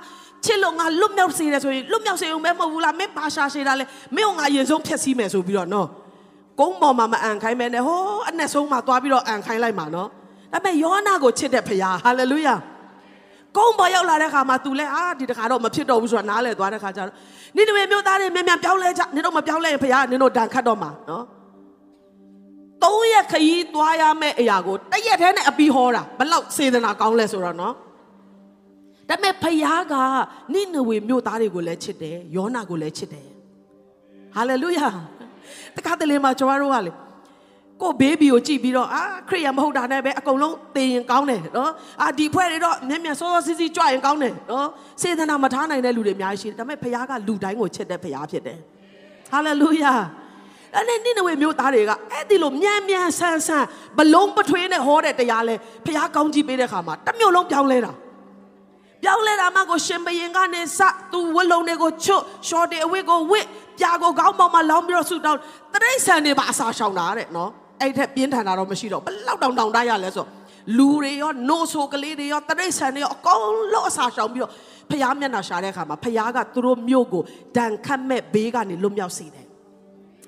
[0.45, 3.85] ချစ်လို့ငါလွတ်မြောက်စေတယ်ဆိုရင်လွတ်မြောက်စေုံပဲမဟုတ်ဘူးလားမင်းပါရှာရှေတာလဲ
[4.15, 5.87] မင်းကငါရင်ဆုံးဖြတ်စည်းမယ်ဆိုပြီးတော့နော်
[6.59, 10.07] ကုန်းပေါ်မှာမအန်ခိုင်းမဲနဲ့ဟိုးအနက်ဆုံးမှာသွားပြီးတော့အန်ခိုင်းလိုက်မှာနော်
[10.53, 12.55] ဒါပေမဲ့ယောနာကိုချစ်တဲ့ဖခင်ဟာလေလုယာ
[13.57, 17.15] ကုန်းပေါ်ရောက်လာတဲ့ခါမှာ तू လဲအာဒီတခါတော့မဖြစ်တော့ဘူးဆိုတာနားလဲသွားတဲ့ခါကျတော့
[17.55, 21.23] နိဒဝေမျိုးသားတွေမြန်မြန်ပြောင်းလဲကြနင်တို့မပြောင်းလဲရင်ဖခင်နင်တို့ဒဏ်ခတ်တော့မှာနော်
[22.83, 27.73] ၃ရက်ခရီးသွားရမယ့်အရာကိုတရက်တည်းနဲ့အပီဟောတာဘလောက်စေတနာကောင်းလဲဆိုတော့နော်
[29.10, 29.95] ဒါပေမဲ့ဖခင်က
[30.54, 33.28] နိနဝေမြို့သားတွေကိုလည်းချစ်တယ်ယောနာကိုလည်းချစ်တယ်
[34.36, 34.88] ဟာလေလုယာ
[35.76, 36.93] တခါတလေမှာကျွန်တော်တို့ကလေ
[37.82, 44.68] ကိုဘေဘီကိုကြည့်ပြီးတော့အာခရိယမဟုတ်တာနဲ့ပဲအကုန်လုံးသိရင်ကောင်းတယ်နော်အာဒီဖွဲ့တွေတော့မျက်မျက်စောစောစီးစီးကြွရင်ကောင်းတယ်နော်
[45.01, 48.60] စေတနာမထားနိုင်တဲ့လူတွေအများကြီးရှိတယ်ဒါပေမဲ့ဖခင်ကလူတိုင်းကိုချစ်တဲ့ဖခင်ဖြစ်တယ်
[49.32, 49.93] ဟာလေလုယာ
[50.76, 57.93] အဲ့ဒီနိနဝေမျိုးသားတွေကအဲ့ဒီလိုမြန်မြန်ဆန်းဆန်းဘလုံးပထွေးနဲ့ဟောတဲ့တရားလဲဖះကောင်းကြီးပေးတဲ့ခါမှာတစ်မျိုးလုံးပြောင်းလဲတာ
[59.04, 60.80] ပြောင်းလဲတာမှကိုရှင်ဘရင်ကနေစ
[61.12, 63.45] သူဝလုံးတွေကိုချွတ်ရှော့တဲ့အဝတ်ကိုဝစ်
[63.80, 65.39] ပြာကိုကောင်းပေါင်းမှလောင်းပြီးတော့ဆူတောင်း
[65.74, 67.49] တရိတ်ဆန်တွေပါအစာရှောင်တာတဲ့နော်
[67.82, 70.26] အဲ့ထက်ပြင်းထန်တာတော့မရှိတော့ဘလောက်တောင်တောင်တရလဲဆို
[70.78, 73.41] လူတွေရောနိုးဆိုကလေးတွေရောတရိတ်ဆန်တွေရောအကုန်
[73.74, 74.51] လုံးအစာရှောင်ပြီးတော့
[74.89, 77.24] ဖះမျက်နှာရှာတဲ့အခါမှာဖះကသူတို့မျိုးကို
[77.58, 79.45] ဒဏ်ခတ်မဲ့ဘေးကနေလွတ်မြောက်စေတယ်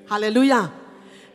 [0.10, 0.62] ဟာလေလုယာ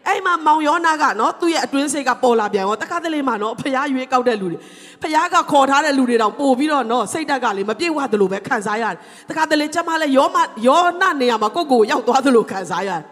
[0.09, 4.59] အဲ့မှာမောင်ယောနာကနော်သူ့ရဲ့အတွင်းစိတ်ကပေါ်လာပြန်ရောတခါတလေမှာနော်ဖရားရွေးကောက်တဲ့လူတွေ
[5.03, 8.97] ဖရားကခေါ်ထားတဲ့လူတွေတောင်ပို့ပြီးတော့နော်စိတ်တက်ကလေမပြေဝသလိုပဲခံစားရတယ်
[9.29, 10.37] တခါတလေကျမလည်းယောမ
[10.67, 13.03] ယောနာနေရာမှာကိုကိုရောက်သွားသလိုခံစားရတယ်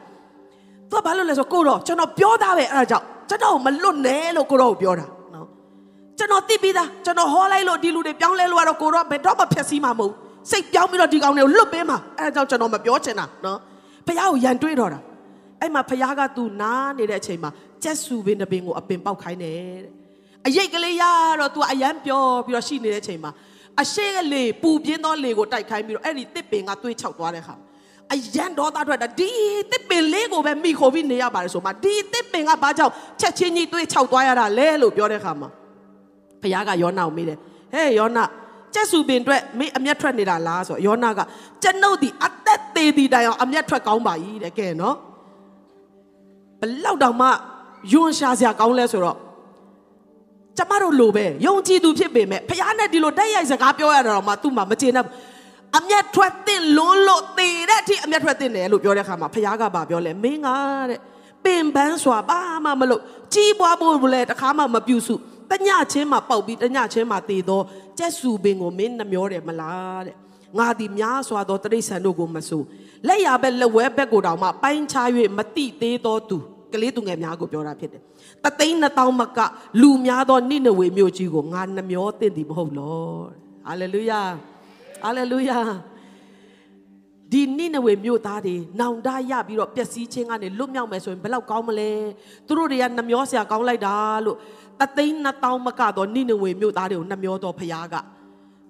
[0.91, 5.47] သူကဘာလို့လဲဆိုကိုတော့ကျွန်တော်ပြောတာပဲအဲ့ဒါကြောင့်ကျွန်တော်မလွတ်နဲ့လို့ကိုတော့ပြောတာနော်
[6.18, 10.12] ကျွန်တော်သိပြီးသားကျွန်တော်ဟောလိုက်လို့ဒီလူတွေပြောင်းလဲလို့ကတော့ကိုတော့ဘယ်တော့မှဖြတ်စည်းမှာမဟုတ်
[10.51, 13.59] စိတ်ပြောင်းပြီးတော့ဒီကောင်တွေကိုလွတ်ပေးမှာအဲ့ဒါကြောင့်ကျွန်တော်မပြောချင်တာနော်
[14.07, 14.99] ဖရားကိုရန်တွေးတော့တာ
[15.61, 17.50] အဲ့မှာဖခင်ကသူနားနေတဲ့အချိန်မှာ
[17.82, 19.92] ကျက်စုပင်တပင်ကိုအပင်ပေါက်ခိုင်းတယ်တဲ့
[20.46, 21.02] အရိတ်ကလေးရ
[21.40, 23.32] တော့ तू အယမ်းပြောပြီးတော့ရှိနေတဲ့အချိန်မှာ
[23.82, 27.54] အရှိကလေပူပြင်းသောလေကိုတိုက်ခိုင်းပြီးတော့အဲ့ဒီတစ်ပင်ကတွေးချောက်သွားတဲ့ခါ
[28.12, 29.30] အယံဒေါသထွက်တာဒီ
[29.72, 35.48] တစ်ပင်လေးကိုပဲမိခိုပြီးနေရပါတယ်ဆိုမှဒီတစ်ပင်ကဘာကြောင့်ချက်ချင်းကြီးတွေးချောက်သွားရတာလဲလို့ပြောတဲ့ခါမှာ
[36.42, 37.38] ဖခင်ကယောနာကိုမေးတယ်
[37.74, 38.24] ဟဲ့ယောနာ
[38.74, 41.20] ကျက်စုပင်အတွက်မင်းအမျက်ထွက်နေတာလားဆိုယောနာက
[41.62, 44.96] ကျွန်ုပ်ဒီအသက်သေးသည်တိုင်အောင်အမျက်ထွက်ကောင်းပါ၏တဲ့ကဲနော်
[46.61, 47.28] ဘလောက်တောင်မှ
[47.92, 49.16] ယွန်ရှာစရာကောင်းလဲဆိုတော့
[50.56, 55.06] ကျမတို့လိုပဲယုံကြည်သူဖြစ်ပေမဲ့ဖခင်နဲ့ဒီလိုတိုက်ရိုက်စကားပြောရတာတော့မှသူ့မှာမကျေနပ်
[55.78, 60.48] အမျက်ထွက်တဲ့လွန်းလို့တည်တဲ့အထိအမျက်ထွက်တဲ့တယ်လို့ပြောတဲ့အခါမှာဖခင်ကပါပြောလဲမင်းက
[60.90, 61.00] တဲ့
[61.44, 63.02] ပင်ပန်းစွာဘာမှမလုပ်
[63.34, 65.14] ကြီးပွားဖို့လည်းတခါမှမပြုစု
[65.50, 67.64] တညချင်းမှာပေါက်ပြီးတညချင်းမှာတည်တော့
[67.98, 70.16] ကျက်စုပင်ကိုမင်းနှမျောတယ်မလားတဲ့
[70.57, 72.62] ငါဒီများစွာသောတရိษံတို့ကိုမဆို
[73.07, 76.38] လက်ရဘက်လက်ဝဲဘက်ကိုတောင်မှပိုင်းခြား၍မတိသေးသောသူ
[76.72, 78.03] ကလေးသူငယ်များကိုပြောတာဖြစ်တယ်။
[78.44, 79.38] တသိန်းနှစ်တောင်းမက
[79.80, 83.18] လူများသောနိနဝေမြို့ကြီးကိုငါနှမျောသင့်သည်မဟုတ်လော။
[83.66, 84.20] ဟာလေလုယာ။
[85.03, 85.59] ဟာလေလုယာ။
[87.32, 91.90] ဒီနိနဝေမြို့သားတွေနောင်တရပြီးတော့ပျက်စီးခြင်းကနေလွတ်မြောက်မယ်ဆိုရင်ဘယ်လောက်ကောင်းမလဲ။
[92.46, 93.94] သူတို့တွေကနှမျောစရာကောင်းလိုက်တာ
[94.24, 94.36] လို့
[94.80, 97.96] တသိန်းနှစ်တောင်းမကတော့နိနဝေမြို့သားတွေကိုနှမျောတော့ဖခင်က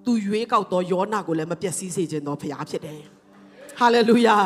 [0.04, 3.00] သူရွေးကောက်တော့ယောနာကိုလည်းမပျက်စီးစေခြင်းတော့ဖခင်ဖြစ်တယ်။
[3.78, 4.36] ဟာလေလုယာ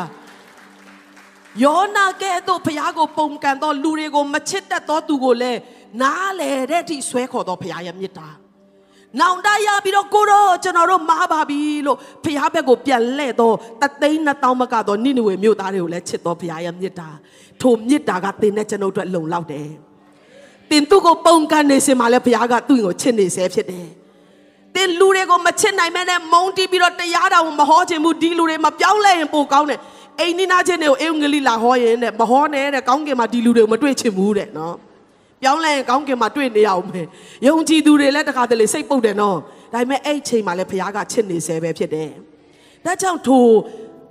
[1.63, 5.59] ။ယောနာကဲ့သို့ဖះကိုပုံကန်သောလူတွေကိုမချစ်တတ်သောသူကိုလည်း
[6.01, 8.27] နားလေတဲ့အထိဆွဲခေါ်သောဖះရဲ့မြတ်တာ။
[9.21, 17.09] နောင်တရပြီးတော့ကိုတော့ကျွန်တော်တို့မားပါပြီလို့ဖះဘက်ကိုပြန်လှဲ့တော့တသိန်းနှစ်တောင်းမကတော့နိနဝေမြို့သားတွေကိုလည်းချစ်သောဖះရဲ့မြတ်တာ။
[17.61, 19.69] ထိုမြတ်တာကသင်နဲ့ကျွန်တော်တို့လုံလောက်တယ်။
[20.69, 23.87] သင်သူ့ကိုပုံကန်နေစင်မှာလည်းဖះကသူ့ကိုချစ်နေဆဲဖြစ်တယ်။
[24.75, 29.79] တင်လူတွေကိုမချစ်နိုင်မဲ့နဲ့မုန်းတီးပြီးတော့တရားတော်ကိုမဟောခြင်းဘူးဒီလူတွေမပြောင်းလဲရင်ပိုကောင်းတယ်
[30.19, 34.75] အိမ်နီးနားချင်းတွေကိုအင်္ဂလိပ်လာဟောရင်တဲ့မဟောနဲ့တဲ့ကောင်းကင်မှာဒီလူတွေကိုမတွေ့ချင်ဘူးတဲ့နော်
[35.41, 37.07] ပြောင်းလဲရင်ကောင်းကင်မှာတွေ့နေရအောင်မယ်
[37.47, 39.37] ယုံကြည်သူတွေလည်းတခါတလေစိတ်ပုတ်တယ်နော်
[39.73, 42.09] ဒါပေမဲ့အဲ့ချိန်မှာလည်းဘုရားကချစ်နေဆဲပဲဖြစ်တယ်
[42.85, 43.47] ဒါကြောင့်ထို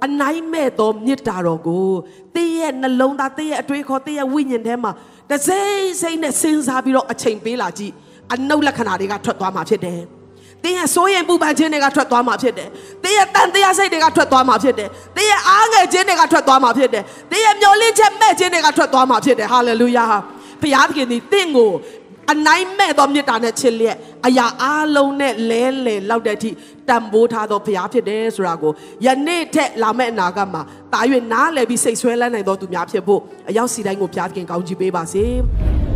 [0.05, 1.89] အနိုင်မဲ့သောမေတ္တာတော်ကို
[2.35, 4.93] တင်းရဲ့နှလုံးသားတင်းရဲ့အတွေးခေါ်တင်းရဲ့ဝိညာဉ်ထဲမှာ
[5.31, 7.93] တစိမ့်စိမ့်နဲ့စဉ်းစားပြီးတော့အချိန်ပေးလာကြည့်
[8.33, 10.03] အနုလက္ခဏာတွေကထွက်သွားမှာဖြစ်တယ်။
[10.65, 12.69] တင်းရဲ့စိုးရင်ပူပန်ခြင်းတွေကထွက်သွားမှာဖြစ်တယ်။
[13.03, 20.07] တင်းရဲ့တန်တရားစိတ်တွေကထွက်သွားမှာဖြစ်တယ်။တင်းရဲ့အားငယ်ခြင်းတွေကထွက်သွားမှာဖြစ်တယ်။တင်းရဲ့မျောလင့်ချက်မဲ့ခြင်းတွေကထွက်သွားမှာဖြစ်တယ်။ဟာလေလုယာ။
[20.63, 21.71] ဘုရားသခင်ဒီတင့်ကို
[22.33, 23.97] အနိုင်မဲ့သောမေတ္တာနဲ့ချစ်လျက်
[24.27, 26.51] အရာအားလုံးနဲ့လဲလှယ်လောက်တဲ့အထိ
[26.89, 28.73] တန်ဖိုးထားသောဘုရားဖြစ်တယ်ဆိုတာကို
[29.07, 31.01] ယနေ့ထက်လာမယ့်အနာဂတ်မှာတာ၍
[31.33, 35.25] နားလည်ပြီးစိတ်ဆွဲလန်းနိုင်သောသူများဖြစ်ဖို့အရောက်စီတိုင်းကိုဘုရားသခင်ကောင်းချီးပေးပါစေ။